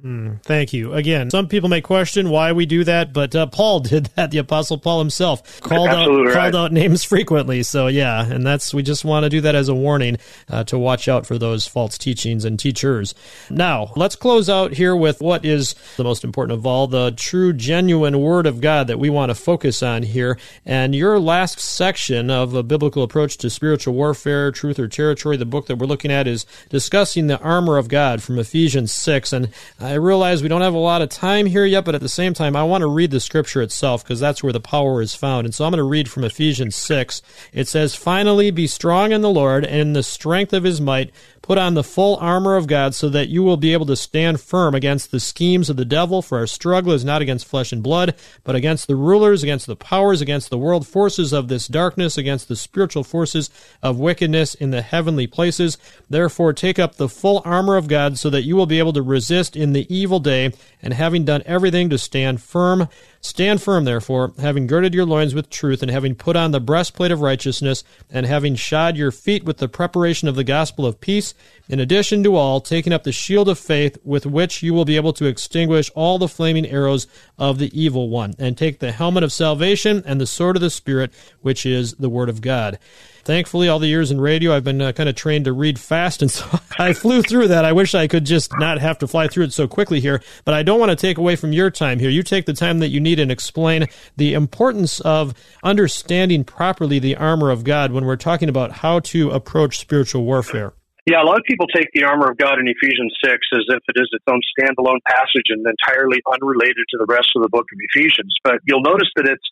Mm, 0.02 0.42
thank 0.42 0.72
you. 0.72 0.94
Again, 0.94 1.30
some 1.30 1.46
people 1.46 1.68
may 1.68 1.80
question 1.80 2.28
why 2.28 2.50
we 2.50 2.66
do 2.66 2.82
that, 2.82 3.12
but 3.12 3.36
uh, 3.36 3.46
Paul 3.46 3.80
did 3.80 4.06
that. 4.16 4.32
The 4.32 4.38
Apostle 4.38 4.78
Paul 4.78 4.98
himself 4.98 5.60
called 5.60 5.90
out 5.90 6.08
right. 6.08 6.34
called 6.34 6.56
out 6.56 6.72
names 6.72 7.04
frequently. 7.04 7.62
So 7.62 7.86
yeah, 7.86 8.24
and 8.24 8.44
that's 8.44 8.74
we 8.74 8.82
just 8.82 9.04
want 9.04 9.24
to 9.24 9.30
do 9.30 9.40
that 9.42 9.54
as 9.54 9.68
a 9.68 9.74
warning 9.74 10.16
uh, 10.48 10.64
to 10.64 10.78
watch 10.78 11.06
out 11.06 11.24
for 11.24 11.38
those 11.38 11.68
false 11.68 11.98
teachings 11.98 12.44
and 12.44 12.58
teachers. 12.58 13.14
Now 13.48 13.92
let's 13.94 14.16
close 14.16 14.50
out 14.50 14.72
here 14.72 14.96
with 14.96 15.20
what 15.20 15.44
is 15.44 15.76
the 15.96 16.04
most 16.04 16.24
important 16.24 16.58
of 16.58 16.66
all, 16.66 16.88
the 16.88 17.12
true, 17.12 17.52
genuine 17.52 18.18
Word 18.20 18.46
of 18.46 18.60
God 18.60 18.88
that 18.88 18.98
we 18.98 19.08
want 19.08 19.30
to 19.30 19.36
focus 19.36 19.84
on 19.84 20.02
here. 20.02 20.36
And 20.66 20.96
your 20.96 21.20
last 21.20 21.60
section 21.60 22.28
of 22.28 22.54
a 22.54 22.64
biblical 22.64 23.04
approach 23.04 23.36
to 23.38 23.50
spiritual 23.50 23.94
warfare, 23.94 24.50
truth 24.50 24.80
or 24.80 24.88
territory, 24.88 25.36
the 25.36 25.46
book 25.46 25.66
that 25.66 25.76
we're 25.76 25.86
looking 25.86 26.10
at 26.10 26.26
is 26.26 26.44
discussing 26.70 27.28
the 27.28 27.38
armor 27.38 27.78
of 27.78 27.86
God 27.86 28.20
from 28.20 28.40
Ephesians 28.40 28.92
six 28.92 29.32
and. 29.32 29.52
I 29.91 29.91
realize 29.94 30.42
we 30.42 30.48
don't 30.48 30.60
have 30.62 30.74
a 30.74 30.78
lot 30.78 31.02
of 31.02 31.08
time 31.08 31.46
here 31.46 31.64
yet, 31.64 31.84
but 31.84 31.94
at 31.94 32.00
the 32.00 32.08
same 32.08 32.34
time, 32.34 32.56
I 32.56 32.64
want 32.64 32.82
to 32.82 32.86
read 32.86 33.10
the 33.10 33.20
scripture 33.20 33.62
itself 33.62 34.02
because 34.02 34.20
that's 34.20 34.42
where 34.42 34.52
the 34.52 34.60
power 34.60 35.02
is 35.02 35.14
found. 35.14 35.44
And 35.44 35.54
so 35.54 35.64
I'm 35.64 35.70
going 35.70 35.78
to 35.78 35.84
read 35.84 36.10
from 36.10 36.24
Ephesians 36.24 36.76
6. 36.76 37.22
It 37.52 37.68
says, 37.68 37.94
Finally, 37.94 38.50
be 38.50 38.66
strong 38.66 39.12
in 39.12 39.20
the 39.20 39.30
Lord 39.30 39.64
and 39.64 39.82
in 39.82 39.92
the 39.92 40.02
strength 40.02 40.52
of 40.52 40.64
his 40.64 40.80
might. 40.80 41.12
Put 41.42 41.58
on 41.58 41.74
the 41.74 41.82
full 41.82 42.16
armor 42.18 42.54
of 42.54 42.68
God 42.68 42.94
so 42.94 43.08
that 43.08 43.28
you 43.28 43.42
will 43.42 43.56
be 43.56 43.72
able 43.72 43.86
to 43.86 43.96
stand 43.96 44.40
firm 44.40 44.76
against 44.76 45.10
the 45.10 45.18
schemes 45.18 45.68
of 45.68 45.76
the 45.76 45.84
devil, 45.84 46.22
for 46.22 46.38
our 46.38 46.46
struggle 46.46 46.92
is 46.92 47.04
not 47.04 47.20
against 47.20 47.48
flesh 47.48 47.72
and 47.72 47.82
blood, 47.82 48.14
but 48.44 48.54
against 48.54 48.86
the 48.86 48.94
rulers, 48.94 49.42
against 49.42 49.66
the 49.66 49.74
powers, 49.74 50.20
against 50.20 50.50
the 50.50 50.58
world 50.58 50.86
forces 50.86 51.32
of 51.32 51.48
this 51.48 51.66
darkness, 51.66 52.16
against 52.16 52.46
the 52.46 52.54
spiritual 52.54 53.02
forces 53.02 53.50
of 53.82 53.98
wickedness 53.98 54.54
in 54.54 54.70
the 54.70 54.82
heavenly 54.82 55.26
places. 55.26 55.78
Therefore, 56.08 56.52
take 56.52 56.78
up 56.78 56.94
the 56.94 57.08
full 57.08 57.42
armor 57.44 57.76
of 57.76 57.88
God 57.88 58.18
so 58.18 58.30
that 58.30 58.44
you 58.44 58.54
will 58.54 58.66
be 58.66 58.78
able 58.78 58.92
to 58.92 59.02
resist 59.02 59.56
in 59.56 59.71
the 59.72 59.92
evil 59.94 60.20
day, 60.20 60.52
and 60.80 60.94
having 60.94 61.24
done 61.24 61.42
everything 61.46 61.90
to 61.90 61.98
stand 61.98 62.40
firm, 62.40 62.88
Stand 63.24 63.62
firm, 63.62 63.84
therefore, 63.84 64.32
having 64.40 64.66
girded 64.66 64.92
your 64.92 65.06
loins 65.06 65.32
with 65.32 65.48
truth, 65.48 65.80
and 65.80 65.92
having 65.92 66.16
put 66.16 66.34
on 66.34 66.50
the 66.50 66.58
breastplate 66.58 67.12
of 67.12 67.20
righteousness, 67.20 67.84
and 68.10 68.26
having 68.26 68.56
shod 68.56 68.96
your 68.96 69.12
feet 69.12 69.44
with 69.44 69.58
the 69.58 69.68
preparation 69.68 70.26
of 70.26 70.34
the 70.34 70.42
gospel 70.42 70.84
of 70.84 71.00
peace, 71.00 71.32
in 71.68 71.78
addition 71.78 72.24
to 72.24 72.34
all, 72.34 72.60
taking 72.60 72.92
up 72.92 73.04
the 73.04 73.12
shield 73.12 73.48
of 73.48 73.60
faith, 73.60 73.96
with 74.02 74.26
which 74.26 74.60
you 74.60 74.74
will 74.74 74.84
be 74.84 74.96
able 74.96 75.12
to 75.12 75.26
extinguish 75.26 75.88
all 75.94 76.18
the 76.18 76.26
flaming 76.26 76.66
arrows 76.66 77.06
of 77.38 77.60
the 77.60 77.70
evil 77.80 78.08
one, 78.08 78.34
and 78.40 78.58
take 78.58 78.80
the 78.80 78.90
helmet 78.90 79.22
of 79.22 79.32
salvation 79.32 80.02
and 80.04 80.20
the 80.20 80.26
sword 80.26 80.56
of 80.56 80.62
the 80.62 80.68
Spirit, 80.68 81.12
which 81.42 81.64
is 81.64 81.94
the 81.94 82.10
word 82.10 82.28
of 82.28 82.40
God. 82.40 82.76
Thankfully, 83.24 83.68
all 83.68 83.78
the 83.78 83.86
years 83.86 84.10
in 84.10 84.20
radio, 84.20 84.54
I've 84.54 84.64
been 84.64 84.82
uh, 84.82 84.90
kind 84.92 85.08
of 85.08 85.14
trained 85.14 85.44
to 85.44 85.52
read 85.52 85.78
fast, 85.78 86.22
and 86.22 86.30
so 86.30 86.44
I 86.78 86.92
flew 86.92 87.22
through 87.22 87.48
that. 87.48 87.64
I 87.64 87.72
wish 87.72 87.94
I 87.94 88.08
could 88.08 88.24
just 88.24 88.52
not 88.58 88.78
have 88.78 88.98
to 88.98 89.06
fly 89.06 89.28
through 89.28 89.44
it 89.44 89.52
so 89.52 89.68
quickly 89.68 90.00
here, 90.00 90.22
but 90.44 90.54
I 90.54 90.62
don't 90.62 90.80
want 90.80 90.90
to 90.90 90.96
take 90.96 91.18
away 91.18 91.36
from 91.36 91.52
your 91.52 91.70
time 91.70 91.98
here. 91.98 92.10
You 92.10 92.22
take 92.22 92.46
the 92.46 92.52
time 92.52 92.80
that 92.80 92.88
you 92.88 93.00
need 93.00 93.20
and 93.20 93.30
explain 93.30 93.86
the 94.16 94.34
importance 94.34 95.00
of 95.00 95.34
understanding 95.62 96.42
properly 96.44 96.98
the 96.98 97.16
armor 97.16 97.50
of 97.50 97.62
God 97.62 97.92
when 97.92 98.04
we're 98.04 98.16
talking 98.16 98.48
about 98.48 98.72
how 98.72 98.98
to 99.00 99.30
approach 99.30 99.78
spiritual 99.78 100.24
warfare. 100.24 100.72
Yeah, 101.06 101.22
a 101.22 101.26
lot 101.26 101.36
of 101.36 101.42
people 101.50 101.66
take 101.66 101.90
the 101.94 102.04
armor 102.04 102.30
of 102.30 102.38
God 102.38 102.60
in 102.60 102.68
Ephesians 102.68 103.10
6 103.24 103.34
as 103.34 103.66
if 103.68 103.82
it 103.88 103.98
is 103.98 104.08
its 104.12 104.24
own 104.30 104.38
standalone 104.54 105.02
passage 105.10 105.50
and 105.50 105.66
entirely 105.66 106.22
unrelated 106.30 106.86
to 106.90 106.98
the 106.98 107.06
rest 107.08 107.34
of 107.34 107.42
the 107.42 107.48
book 107.48 107.66
of 107.72 107.78
Ephesians. 107.90 108.34
But 108.44 108.62
you'll 108.66 108.86
notice 108.86 109.10
that 109.16 109.26
it's 109.26 109.42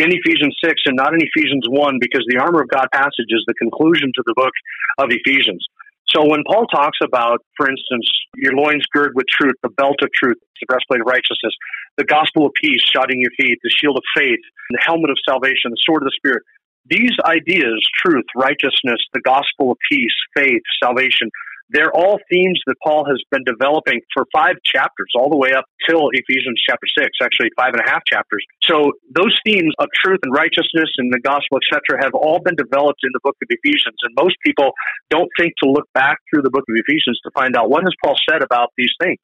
in 0.00 0.08
Ephesians 0.08 0.56
6 0.64 0.80
and 0.86 0.96
not 0.96 1.12
in 1.12 1.20
Ephesians 1.20 1.68
1 1.68 1.98
because 2.00 2.24
the 2.26 2.40
armor 2.40 2.62
of 2.62 2.68
God 2.68 2.88
passage 2.92 3.28
is 3.28 3.44
the 3.46 3.54
conclusion 3.54 4.10
to 4.16 4.22
the 4.24 4.32
book 4.34 4.52
of 4.96 5.12
Ephesians. 5.12 5.60
So 6.08 6.26
when 6.26 6.42
Paul 6.48 6.66
talks 6.66 6.98
about, 7.04 7.44
for 7.56 7.70
instance, 7.70 8.08
your 8.34 8.56
loins 8.56 8.82
girded 8.92 9.14
with 9.14 9.26
truth, 9.28 9.54
the 9.62 9.68
belt 9.68 10.00
of 10.02 10.08
truth, 10.12 10.38
the 10.58 10.66
breastplate 10.66 11.00
of 11.00 11.06
righteousness, 11.06 11.54
the 11.98 12.04
gospel 12.04 12.46
of 12.46 12.52
peace, 12.60 12.82
shodding 12.82 13.20
your 13.20 13.30
feet, 13.36 13.58
the 13.62 13.70
shield 13.70 13.96
of 13.96 14.02
faith, 14.16 14.40
the 14.70 14.82
helmet 14.82 15.10
of 15.10 15.18
salvation, 15.28 15.70
the 15.70 15.82
sword 15.84 16.02
of 16.02 16.08
the 16.08 16.16
Spirit, 16.16 16.42
these 16.88 17.14
ideas, 17.24 17.78
truth, 17.94 18.24
righteousness, 18.34 18.98
the 19.12 19.20
gospel 19.20 19.70
of 19.70 19.78
peace, 19.92 20.16
faith, 20.34 20.62
salvation, 20.82 21.30
they're 21.72 21.94
all 21.94 22.18
themes 22.30 22.60
that 22.66 22.76
Paul 22.84 23.04
has 23.06 23.22
been 23.30 23.44
developing 23.44 24.00
for 24.12 24.26
five 24.34 24.56
chapters, 24.64 25.10
all 25.14 25.30
the 25.30 25.36
way 25.36 25.52
up 25.52 25.64
till 25.88 26.10
Ephesians 26.12 26.60
chapter 26.66 26.86
six, 26.98 27.10
actually 27.22 27.50
five 27.56 27.72
and 27.72 27.82
a 27.86 27.88
half 27.88 28.02
chapters. 28.06 28.44
So 28.62 28.92
those 29.14 29.38
themes 29.46 29.74
of 29.78 29.88
truth 30.04 30.20
and 30.22 30.34
righteousness 30.34 30.90
and 30.98 31.12
the 31.12 31.20
gospel, 31.22 31.58
etc., 31.62 32.02
have 32.02 32.14
all 32.14 32.40
been 32.42 32.56
developed 32.56 33.00
in 33.02 33.10
the 33.12 33.20
book 33.22 33.36
of 33.42 33.48
Ephesians. 33.50 33.96
And 34.02 34.14
most 34.18 34.36
people 34.44 34.72
don't 35.10 35.30
think 35.38 35.54
to 35.62 35.70
look 35.70 35.86
back 35.94 36.18
through 36.30 36.42
the 36.42 36.50
book 36.50 36.64
of 36.68 36.74
Ephesians 36.86 37.18
to 37.24 37.30
find 37.34 37.56
out 37.56 37.70
what 37.70 37.82
has 37.82 37.94
Paul 38.02 38.16
said 38.28 38.42
about 38.42 38.70
these 38.76 38.92
things. 39.00 39.22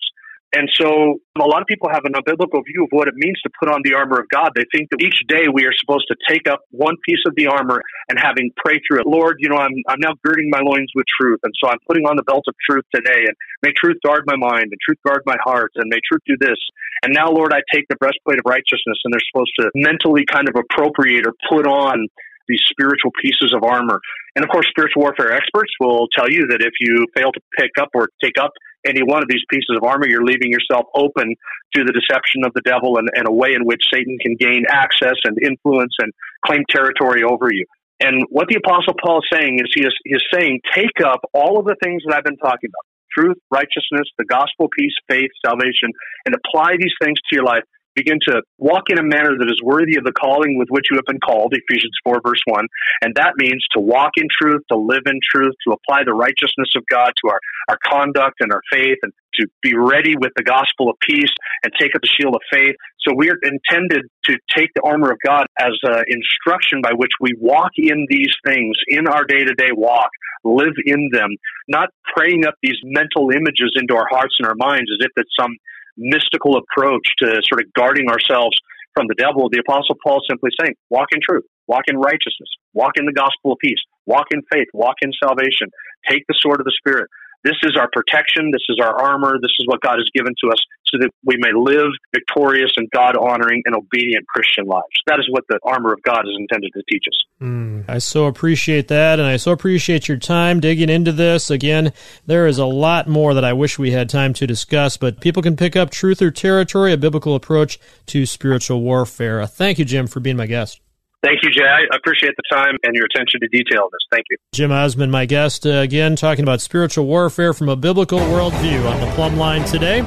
And 0.54 0.70
so 0.78 1.18
a 1.36 1.44
lot 1.44 1.60
of 1.60 1.66
people 1.66 1.90
have 1.90 2.04
an 2.04 2.14
unbiblical 2.14 2.62
view 2.64 2.86
of 2.86 2.90
what 2.90 3.08
it 3.08 3.14
means 3.16 3.36
to 3.42 3.50
put 3.58 3.68
on 3.68 3.82
the 3.82 3.94
armor 3.94 4.20
of 4.20 4.26
God. 4.30 4.52
They 4.54 4.64
think 4.72 4.88
that 4.90 5.02
each 5.02 5.18
day 5.28 5.50
we 5.52 5.66
are 5.66 5.74
supposed 5.74 6.06
to 6.08 6.16
take 6.30 6.48
up 6.48 6.60
one 6.70 6.94
piece 7.04 7.20
of 7.26 7.34
the 7.36 7.48
armor 7.48 7.82
and 8.08 8.18
having 8.18 8.50
pray 8.56 8.78
through 8.86 9.00
it. 9.00 9.06
Lord, 9.06 9.36
you 9.40 9.48
know, 9.48 9.58
I'm, 9.58 9.74
I'm 9.88 9.98
now 9.98 10.14
girding 10.24 10.48
my 10.48 10.60
loins 10.62 10.90
with 10.94 11.04
truth. 11.20 11.40
And 11.42 11.52
so 11.60 11.68
I'm 11.68 11.82
putting 11.86 12.06
on 12.06 12.16
the 12.16 12.22
belt 12.22 12.44
of 12.46 12.54
truth 12.62 12.84
today 12.94 13.26
and 13.26 13.34
may 13.62 13.72
truth 13.76 13.98
guard 14.06 14.22
my 14.26 14.36
mind 14.36 14.70
and 14.70 14.78
truth 14.80 14.98
guard 15.04 15.22
my 15.26 15.36
heart 15.42 15.72
and 15.74 15.90
may 15.90 15.98
truth 16.06 16.22
do 16.26 16.36
this. 16.38 16.58
And 17.02 17.12
now, 17.12 17.28
Lord, 17.28 17.52
I 17.52 17.60
take 17.74 17.84
the 17.90 17.96
breastplate 17.96 18.38
of 18.38 18.46
righteousness 18.46 18.96
and 19.04 19.12
they're 19.12 19.28
supposed 19.32 19.52
to 19.60 19.70
mentally 19.74 20.24
kind 20.24 20.48
of 20.48 20.54
appropriate 20.54 21.26
or 21.26 21.34
put 21.50 21.66
on 21.66 22.06
these 22.48 22.62
spiritual 22.70 23.10
pieces 23.20 23.52
of 23.54 23.62
armor. 23.64 24.00
And 24.36 24.44
of 24.44 24.50
course, 24.50 24.66
spiritual 24.70 25.02
warfare 25.02 25.32
experts 25.32 25.72
will 25.80 26.06
tell 26.16 26.30
you 26.30 26.46
that 26.48 26.62
if 26.62 26.72
you 26.80 27.06
fail 27.16 27.32
to 27.32 27.40
pick 27.58 27.72
up 27.80 27.90
or 27.94 28.08
take 28.22 28.38
up 28.40 28.52
any 28.86 29.02
one 29.02 29.22
of 29.22 29.28
these 29.28 29.44
pieces 29.50 29.76
of 29.76 29.82
armor, 29.82 30.08
you're 30.08 30.24
leaving 30.24 30.50
yourself 30.50 30.86
open 30.94 31.34
to 31.74 31.84
the 31.84 31.92
deception 31.92 32.44
of 32.44 32.52
the 32.54 32.62
devil 32.62 32.96
and, 32.98 33.08
and 33.14 33.28
a 33.28 33.32
way 33.32 33.54
in 33.54 33.64
which 33.64 33.82
Satan 33.92 34.16
can 34.20 34.36
gain 34.38 34.64
access 34.70 35.16
and 35.24 35.36
influence 35.42 35.92
and 35.98 36.12
claim 36.44 36.62
territory 36.70 37.22
over 37.22 37.52
you. 37.52 37.66
And 38.00 38.24
what 38.28 38.48
the 38.48 38.56
Apostle 38.56 38.94
Paul 39.02 39.20
is 39.20 39.28
saying 39.32 39.58
is 39.58 39.72
he 39.74 39.82
is, 39.82 39.94
he 40.04 40.14
is 40.14 40.24
saying, 40.32 40.60
take 40.74 41.00
up 41.04 41.20
all 41.32 41.58
of 41.58 41.64
the 41.64 41.76
things 41.82 42.02
that 42.06 42.14
I've 42.14 42.24
been 42.24 42.36
talking 42.36 42.68
about 42.68 42.84
truth, 43.16 43.38
righteousness, 43.50 44.04
the 44.18 44.24
gospel, 44.24 44.68
peace, 44.76 44.92
faith, 45.08 45.30
salvation, 45.44 45.90
and 46.26 46.34
apply 46.34 46.76
these 46.78 46.92
things 47.02 47.16
to 47.28 47.36
your 47.36 47.44
life 47.44 47.64
begin 47.96 48.18
to 48.28 48.42
walk 48.58 48.84
in 48.88 48.98
a 48.98 49.02
manner 49.02 49.32
that 49.38 49.48
is 49.48 49.58
worthy 49.64 49.96
of 49.96 50.04
the 50.04 50.12
calling 50.12 50.56
with 50.58 50.68
which 50.68 50.86
you 50.90 50.96
have 50.96 51.08
been 51.08 51.18
called, 51.18 51.56
Ephesians 51.56 51.96
4, 52.04 52.20
verse 52.24 52.40
1. 52.44 52.66
And 53.02 53.16
that 53.16 53.34
means 53.36 53.64
to 53.72 53.80
walk 53.80 54.12
in 54.16 54.28
truth, 54.30 54.62
to 54.70 54.76
live 54.76 55.02
in 55.06 55.18
truth, 55.24 55.54
to 55.66 55.74
apply 55.74 56.04
the 56.04 56.14
righteousness 56.14 56.76
of 56.76 56.84
God 56.92 57.10
to 57.24 57.30
our, 57.32 57.40
our 57.70 57.78
conduct 57.82 58.36
and 58.40 58.52
our 58.52 58.62
faith, 58.70 58.98
and 59.02 59.12
to 59.40 59.46
be 59.62 59.74
ready 59.74 60.14
with 60.16 60.32
the 60.36 60.44
gospel 60.44 60.88
of 60.88 60.96
peace 61.00 61.32
and 61.64 61.72
take 61.80 61.96
up 61.96 62.02
the 62.02 62.08
shield 62.08 62.34
of 62.36 62.40
faith. 62.52 62.76
So 63.00 63.14
we 63.16 63.30
are 63.30 63.38
intended 63.42 64.04
to 64.24 64.36
take 64.54 64.70
the 64.74 64.82
armor 64.84 65.10
of 65.10 65.18
God 65.24 65.46
as 65.58 65.72
an 65.82 66.04
instruction 66.08 66.80
by 66.82 66.92
which 66.94 67.12
we 67.20 67.32
walk 67.40 67.72
in 67.76 68.06
these 68.08 68.32
things 68.44 68.76
in 68.88 69.06
our 69.06 69.24
day 69.24 69.44
to 69.44 69.54
day 69.54 69.70
walk, 69.72 70.10
live 70.44 70.74
in 70.84 71.10
them, 71.12 71.30
not 71.68 71.88
praying 72.16 72.46
up 72.46 72.54
these 72.62 72.78
mental 72.82 73.30
images 73.30 73.72
into 73.76 73.94
our 73.94 74.06
hearts 74.10 74.34
and 74.38 74.48
our 74.48 74.56
minds 74.56 74.90
as 74.92 75.04
if 75.04 75.12
it's 75.16 75.30
some 75.38 75.54
mystical 75.96 76.56
approach 76.56 77.06
to 77.18 77.40
sort 77.48 77.62
of 77.62 77.72
guarding 77.72 78.08
ourselves 78.08 78.56
from 78.94 79.06
the 79.08 79.14
devil, 79.14 79.48
the 79.50 79.60
Apostle 79.60 79.96
Paul 80.02 80.20
simply 80.28 80.50
saying, 80.58 80.74
walk 80.88 81.08
in 81.12 81.20
truth, 81.20 81.44
walk 81.66 81.84
in 81.88 81.96
righteousness, 81.98 82.48
walk 82.72 82.92
in 82.96 83.04
the 83.04 83.12
gospel 83.12 83.52
of 83.52 83.58
peace, 83.58 83.80
walk 84.06 84.26
in 84.30 84.40
faith, 84.50 84.68
walk 84.72 84.96
in 85.02 85.10
salvation, 85.22 85.68
take 86.08 86.24
the 86.28 86.34
sword 86.38 86.60
of 86.60 86.64
the 86.64 86.74
Spirit. 86.78 87.08
This 87.46 87.62
is 87.62 87.76
our 87.78 87.88
protection. 87.92 88.50
This 88.50 88.66
is 88.68 88.78
our 88.82 89.00
armor. 89.00 89.38
This 89.40 89.54
is 89.60 89.68
what 89.68 89.80
God 89.80 89.98
has 89.98 90.10
given 90.12 90.34
to 90.42 90.50
us 90.50 90.58
so 90.86 90.98
that 90.98 91.10
we 91.24 91.36
may 91.38 91.52
live 91.54 91.92
victorious 92.12 92.72
and 92.76 92.90
God 92.90 93.16
honoring 93.16 93.62
and 93.66 93.76
obedient 93.76 94.26
Christian 94.26 94.64
lives. 94.66 94.84
That 95.06 95.20
is 95.20 95.28
what 95.30 95.44
the 95.48 95.60
armor 95.62 95.92
of 95.92 96.02
God 96.02 96.26
is 96.26 96.34
intended 96.36 96.72
to 96.74 96.82
teach 96.90 97.04
us. 97.08 97.24
Mm, 97.40 97.84
I 97.88 97.98
so 97.98 98.26
appreciate 98.26 98.88
that, 98.88 99.20
and 99.20 99.28
I 99.28 99.36
so 99.36 99.52
appreciate 99.52 100.08
your 100.08 100.16
time 100.16 100.58
digging 100.58 100.88
into 100.88 101.12
this. 101.12 101.48
Again, 101.48 101.92
there 102.26 102.48
is 102.48 102.58
a 102.58 102.66
lot 102.66 103.06
more 103.06 103.32
that 103.32 103.44
I 103.44 103.52
wish 103.52 103.78
we 103.78 103.92
had 103.92 104.08
time 104.08 104.32
to 104.34 104.46
discuss, 104.46 104.96
but 104.96 105.20
people 105.20 105.42
can 105.42 105.56
pick 105.56 105.76
up 105.76 105.90
Truth 105.90 106.20
or 106.20 106.32
Territory, 106.32 106.92
a 106.92 106.96
biblical 106.96 107.36
approach 107.36 107.78
to 108.06 108.26
spiritual 108.26 108.80
warfare. 108.80 109.46
Thank 109.46 109.78
you, 109.78 109.84
Jim, 109.84 110.08
for 110.08 110.18
being 110.18 110.36
my 110.36 110.46
guest. 110.46 110.80
Thank 111.26 111.42
you, 111.42 111.50
Jay. 111.50 111.64
I 111.66 111.96
appreciate 111.96 112.34
the 112.36 112.44
time 112.48 112.76
and 112.84 112.94
your 112.94 113.04
attention 113.06 113.40
to 113.40 113.48
detail 113.48 113.82
in 113.82 113.88
this. 113.90 114.06
Thank 114.12 114.26
you. 114.30 114.36
Jim 114.52 114.70
Osman, 114.70 115.10
my 115.10 115.26
guest, 115.26 115.66
uh, 115.66 115.70
again, 115.70 116.14
talking 116.14 116.44
about 116.44 116.60
spiritual 116.60 117.04
warfare 117.06 117.52
from 117.52 117.68
a 117.68 117.74
biblical 117.74 118.20
worldview 118.20 118.88
on 118.88 119.00
the 119.00 119.12
plumb 119.16 119.36
line 119.36 119.64
today. 119.64 120.02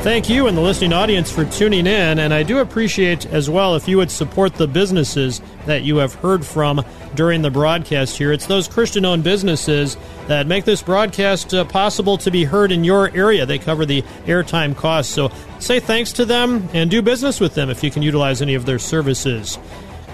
Thank 0.00 0.30
you 0.30 0.46
and 0.46 0.56
the 0.56 0.62
listening 0.62 0.94
audience 0.94 1.30
for 1.30 1.44
tuning 1.44 1.86
in, 1.86 2.18
and 2.18 2.32
I 2.32 2.42
do 2.42 2.60
appreciate 2.60 3.26
as 3.26 3.50
well 3.50 3.74
if 3.74 3.86
you 3.86 3.98
would 3.98 4.10
support 4.10 4.54
the 4.54 4.66
businesses 4.66 5.42
that 5.66 5.82
you 5.82 5.96
have 5.96 6.14
heard 6.14 6.46
from 6.46 6.82
during 7.14 7.42
the 7.42 7.50
broadcast 7.50 8.16
here. 8.16 8.32
It's 8.32 8.46
those 8.46 8.66
Christian 8.66 9.04
owned 9.04 9.24
businesses 9.24 9.98
that 10.26 10.46
make 10.46 10.64
this 10.64 10.80
broadcast 10.80 11.52
uh, 11.52 11.64
possible 11.64 12.16
to 12.18 12.30
be 12.30 12.44
heard 12.44 12.72
in 12.72 12.82
your 12.82 13.14
area. 13.14 13.44
They 13.44 13.58
cover 13.58 13.84
the 13.84 14.02
airtime 14.26 14.74
costs. 14.74 15.12
So 15.12 15.30
say 15.58 15.80
thanks 15.80 16.12
to 16.14 16.24
them 16.24 16.68
and 16.72 16.90
do 16.90 17.02
business 17.02 17.40
with 17.40 17.54
them 17.54 17.68
if 17.68 17.82
you 17.84 17.90
can 17.90 18.02
utilize 18.02 18.40
any 18.40 18.54
of 18.54 18.64
their 18.64 18.78
services. 18.78 19.58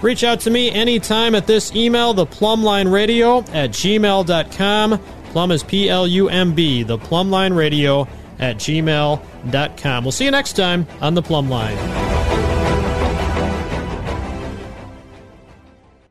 Reach 0.03 0.25
out 0.25 0.41
to 0.41 0.49
me 0.49 0.69
anytime 0.69 1.33
at 1.33 1.47
this 1.47 1.73
email, 1.73 2.13
the 2.13 2.25
plumbline 2.25 2.91
radio 2.91 3.39
at 3.53 3.69
gmail.com. 3.69 4.99
Plumb 5.31 5.51
is 5.51 5.63
P 5.63 5.89
L 5.89 6.05
U 6.05 6.27
M 6.27 6.53
B, 6.53 6.83
the 6.83 6.97
plumbline 6.97 7.55
radio 7.55 8.05
at 8.37 8.57
gmail.com. 8.57 10.03
We'll 10.03 10.11
see 10.11 10.25
you 10.25 10.31
next 10.31 10.57
time 10.57 10.85
on 10.99 11.13
the 11.13 11.21
plumb 11.21 11.49
line. 11.49 11.77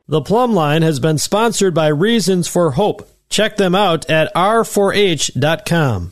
The 0.07 0.21
plumb 0.21 0.53
line 0.53 0.81
has 0.81 0.99
been 0.99 1.19
sponsored 1.19 1.75
by 1.75 1.87
Reasons 1.87 2.47
for 2.47 2.71
Hope. 2.71 3.07
Check 3.29 3.57
them 3.57 3.75
out 3.75 4.09
at 4.09 4.33
r4h.com. 4.33 6.11